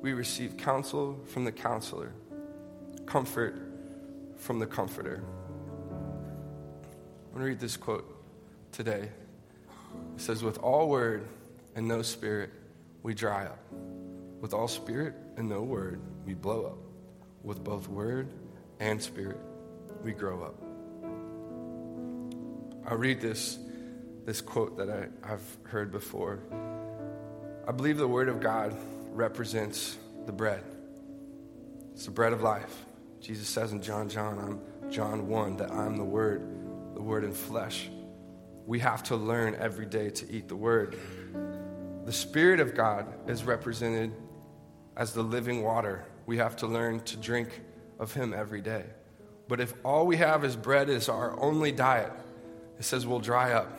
we 0.03 0.13
receive 0.13 0.57
counsel 0.59 1.19
from 1.27 1.45
the 1.45 1.53
counselor, 1.53 2.13
comfort 3.07 3.57
from 4.37 4.59
the 4.59 4.67
comforter. 4.67 5.23
I'm 5.91 7.41
going 7.41 7.41
to 7.41 7.49
read 7.51 7.61
this 7.61 7.77
quote 7.77 8.05
today. 8.71 9.09
It 10.17 10.21
says, 10.21 10.43
With 10.43 10.59
all 10.59 10.89
word 10.89 11.29
and 11.75 11.89
no 11.89 12.03
spirit, 12.03 12.51
we 13.03 13.15
dry 13.15 13.45
up. 13.45 13.59
With 14.41 14.55
all 14.55 14.69
spirit 14.69 15.15
and 15.37 15.49
no 15.49 15.63
word, 15.63 16.01
we 16.25 16.35
blow 16.35 16.67
up. 16.67 16.79
With 17.43 17.63
both 17.63 17.89
word 17.89 18.33
and 18.81 19.03
spirit, 19.03 19.39
we 20.03 20.13
grow 20.13 20.43
up. 20.43 20.55
I'll 22.87 22.99
read 22.99 23.21
this, 23.21 23.59
this 24.27 24.41
quote 24.41 24.77
that 24.77 24.91
I, 24.91 25.09
I've 25.33 25.57
heard 25.65 25.91
before. 25.91 26.41
I 27.67 27.73
believe 27.73 27.97
the 27.97 28.09
Word 28.09 28.29
of 28.29 28.41
God 28.41 28.77
represents 29.11 29.97
the 30.27 30.33
bread. 30.33 30.63
It's 31.95 32.05
the 32.05 32.11
bread 32.11 32.35
of 32.35 32.43
life. 32.43 32.85
Jesus 33.21 33.49
says 33.49 33.73
in 33.73 33.81
John, 33.81 34.11
John, 34.11 34.39
I'm 34.39 34.91
John 34.91 35.29
1, 35.29 35.57
that 35.57 35.71
I'm 35.71 35.97
the 35.97 36.05
Word, 36.05 36.43
the 36.95 37.01
Word 37.01 37.25
in 37.25 37.33
flesh 37.33 37.89
we 38.67 38.79
have 38.81 39.03
to 39.05 39.17
learn 39.17 39.57
every 39.57 39.87
day 39.87 40.11
to 40.11 40.31
eat 40.33 40.49
the 40.49 40.57
word. 40.57 40.97
The 42.05 42.13
Spirit 42.13 42.61
of 42.61 42.75
God 42.75 43.07
is 43.29 43.45
represented 43.45 44.13
as 44.97 45.13
the 45.13 45.23
living 45.23 45.63
water. 45.63 46.05
We 46.27 46.39
have 46.39 46.57
to 46.57 46.67
learn 46.67 47.01
to 47.01 47.17
drink 47.17 47.49
of 47.99 48.13
Him 48.13 48.33
every 48.33 48.61
day. 48.61 48.85
But 49.49 49.61
if 49.61 49.75
all 49.85 50.07
we 50.07 50.17
have 50.17 50.45
is 50.45 50.57
bread 50.57 50.89
is 50.89 51.09
our 51.09 51.39
only 51.39 51.73
diet, 51.73 52.13
it 52.79 52.85
says 52.85 53.07
we'll 53.07 53.21
dry 53.21 53.53
up. 53.53 53.71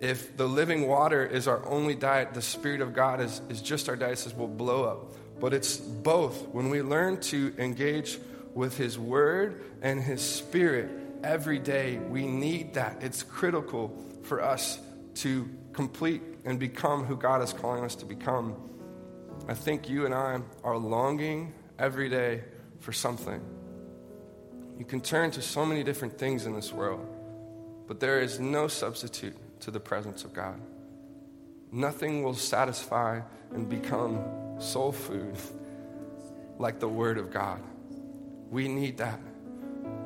If 0.00 0.36
the 0.36 0.46
living 0.46 0.86
water 0.86 1.24
is 1.24 1.48
our 1.48 1.66
only 1.66 1.94
diet, 1.94 2.34
the 2.34 2.42
Spirit 2.42 2.80
of 2.80 2.94
God 2.94 3.20
is, 3.20 3.40
is 3.48 3.62
just 3.62 3.88
our 3.88 3.96
diet, 3.96 4.14
it 4.14 4.18
says 4.18 4.34
we'll 4.34 4.48
blow 4.48 4.84
up. 4.84 5.14
But 5.40 5.52
it's 5.52 5.76
both. 5.76 6.48
When 6.48 6.70
we 6.70 6.82
learn 6.82 7.20
to 7.22 7.54
engage 7.58 8.18
with 8.54 8.76
His 8.76 8.98
Word 8.98 9.62
and 9.82 10.02
His 10.02 10.22
Spirit 10.22 10.90
every 11.22 11.58
day, 11.58 11.98
we 11.98 12.26
need 12.26 12.74
that. 12.74 13.02
It's 13.02 13.22
critical 13.22 13.96
for 14.22 14.42
us 14.42 14.78
to 15.16 15.48
complete 15.72 16.22
and 16.44 16.58
become 16.58 17.04
who 17.04 17.16
God 17.16 17.42
is 17.42 17.52
calling 17.52 17.84
us 17.84 17.94
to 17.96 18.04
become. 18.04 18.56
I 19.48 19.54
think 19.54 19.88
you 19.88 20.06
and 20.06 20.14
I 20.14 20.40
are 20.64 20.76
longing 20.76 21.54
every 21.78 22.08
day 22.08 22.44
for 22.80 22.92
something. 22.92 23.40
You 24.78 24.84
can 24.84 25.00
turn 25.00 25.30
to 25.32 25.42
so 25.42 25.64
many 25.64 25.82
different 25.82 26.18
things 26.18 26.46
in 26.46 26.54
this 26.54 26.72
world, 26.72 27.06
but 27.86 28.00
there 28.00 28.20
is 28.20 28.40
no 28.40 28.68
substitute 28.68 29.36
to 29.60 29.70
the 29.70 29.80
presence 29.80 30.24
of 30.24 30.32
God. 30.32 30.60
Nothing 31.72 32.22
will 32.22 32.34
satisfy 32.34 33.20
and 33.52 33.68
become 33.68 34.22
soul 34.58 34.92
food 34.92 35.36
like 36.58 36.78
the 36.78 36.88
Word 36.88 37.18
of 37.18 37.30
God. 37.30 37.62
We 38.50 38.68
need 38.68 38.98
that. 38.98 39.20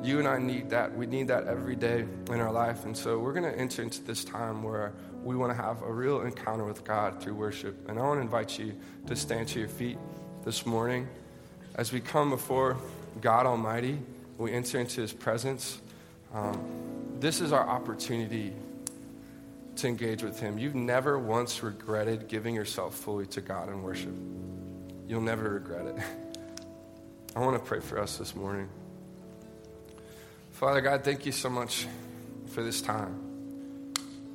You 0.03 0.17
and 0.17 0.27
I 0.27 0.39
need 0.39 0.71
that. 0.71 0.95
We 0.95 1.05
need 1.05 1.27
that 1.27 1.47
every 1.47 1.75
day 1.75 2.05
in 2.29 2.39
our 2.39 2.51
life. 2.51 2.85
And 2.85 2.97
so 2.97 3.19
we're 3.19 3.33
going 3.33 3.51
to 3.51 3.57
enter 3.57 3.83
into 3.83 4.01
this 4.03 4.23
time 4.23 4.63
where 4.63 4.93
we 5.23 5.35
want 5.35 5.55
to 5.55 5.61
have 5.61 5.83
a 5.83 5.91
real 5.91 6.21
encounter 6.21 6.63
with 6.63 6.83
God 6.83 7.21
through 7.21 7.35
worship. 7.35 7.87
And 7.87 7.99
I 7.99 8.01
want 8.01 8.17
to 8.17 8.21
invite 8.21 8.57
you 8.57 8.75
to 9.07 9.15
stand 9.15 9.49
to 9.49 9.59
your 9.59 9.67
feet 9.67 9.97
this 10.43 10.65
morning 10.65 11.07
as 11.75 11.91
we 11.91 11.99
come 11.99 12.31
before 12.31 12.77
God 13.21 13.45
Almighty. 13.45 13.99
We 14.39 14.51
enter 14.53 14.79
into 14.79 15.01
His 15.01 15.13
presence. 15.13 15.79
Um, 16.33 16.59
this 17.19 17.39
is 17.39 17.53
our 17.53 17.67
opportunity 17.67 18.53
to 19.75 19.87
engage 19.87 20.23
with 20.23 20.39
Him. 20.39 20.57
You've 20.57 20.73
never 20.73 21.19
once 21.19 21.61
regretted 21.61 22.27
giving 22.27 22.55
yourself 22.55 22.95
fully 22.95 23.27
to 23.27 23.41
God 23.41 23.69
in 23.69 23.83
worship. 23.83 24.15
You'll 25.07 25.21
never 25.21 25.49
regret 25.49 25.85
it. 25.85 25.95
I 27.35 27.39
want 27.39 27.61
to 27.61 27.63
pray 27.63 27.79
for 27.79 27.99
us 27.99 28.17
this 28.17 28.35
morning. 28.35 28.67
Father 30.61 30.81
God, 30.81 31.03
thank 31.03 31.25
you 31.25 31.31
so 31.31 31.49
much 31.49 31.87
for 32.51 32.61
this 32.61 32.83
time. 32.83 33.15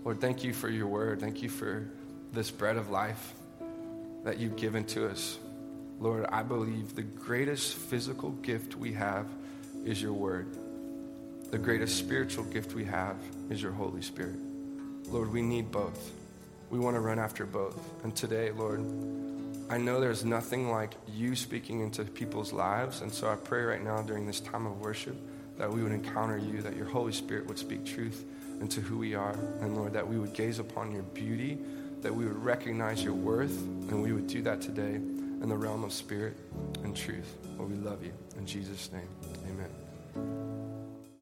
Lord, 0.04 0.20
thank 0.20 0.42
you 0.42 0.52
for 0.52 0.68
your 0.68 0.88
word. 0.88 1.20
Thank 1.20 1.40
you 1.40 1.48
for 1.48 1.88
this 2.32 2.50
bread 2.50 2.76
of 2.76 2.90
life 2.90 3.32
that 4.24 4.36
you've 4.36 4.56
given 4.56 4.82
to 4.86 5.08
us. 5.08 5.38
Lord, 6.00 6.26
I 6.30 6.42
believe 6.42 6.96
the 6.96 7.02
greatest 7.02 7.76
physical 7.76 8.32
gift 8.32 8.74
we 8.74 8.92
have 8.94 9.28
is 9.84 10.02
your 10.02 10.14
word. 10.14 10.48
The 11.52 11.58
greatest 11.58 11.96
spiritual 11.96 12.42
gift 12.46 12.74
we 12.74 12.84
have 12.86 13.18
is 13.48 13.62
your 13.62 13.70
Holy 13.70 14.02
Spirit. 14.02 14.40
Lord, 15.06 15.32
we 15.32 15.42
need 15.42 15.70
both. 15.70 16.10
We 16.70 16.80
want 16.80 16.96
to 16.96 17.00
run 17.02 17.20
after 17.20 17.46
both. 17.46 17.78
And 18.02 18.16
today, 18.16 18.50
Lord, 18.50 18.80
I 19.70 19.78
know 19.78 20.00
there's 20.00 20.24
nothing 20.24 20.72
like 20.72 20.94
you 21.06 21.36
speaking 21.36 21.82
into 21.82 22.02
people's 22.02 22.52
lives. 22.52 23.00
And 23.00 23.12
so 23.12 23.31
I 23.31 23.37
pray 23.37 23.62
right 23.62 23.85
now 23.85 24.02
during 24.02 24.27
this 24.27 24.40
time 24.40 24.66
of 24.66 24.81
worship 24.81 25.16
that 25.59 25.73
we 25.73 25.83
would 25.83 25.92
encounter 25.92 26.38
you, 26.38 26.63
that 26.63 26.77
your 26.77 26.87
Holy 26.87 27.13
Spirit 27.13 27.46
would 27.46 27.59
speak 27.59 27.85
truth 27.85 28.25
into 28.61 28.81
who 28.81 28.98
we 28.98 29.15
are. 29.15 29.38
And 29.61 29.77
Lord, 29.77 29.92
that 29.92 30.07
we 30.07 30.19
would 30.19 30.33
gaze 30.33 30.59
upon 30.59 30.92
your 30.92 31.02
beauty, 31.02 31.59
that 32.02 32.15
we 32.15 32.25
would 32.25 32.42
recognize 32.42 33.02
your 33.02 33.15
worth, 33.15 33.57
and 33.59 34.02
we 34.02 34.13
would 34.13 34.27
do 34.27 34.42
that 34.42 34.61
today 34.61 34.94
in 34.94 35.48
the 35.48 35.57
realm 35.57 35.85
of 35.85 35.92
spirit 35.92 36.37
and 36.85 36.96
truth. 36.96 37.37
Lord, 37.59 37.71
we 37.71 37.77
love 37.77 38.02
you. 38.04 38.13
In 38.38 38.46
Jesus' 38.46 38.90
name, 38.92 39.09
amen. 39.48 40.46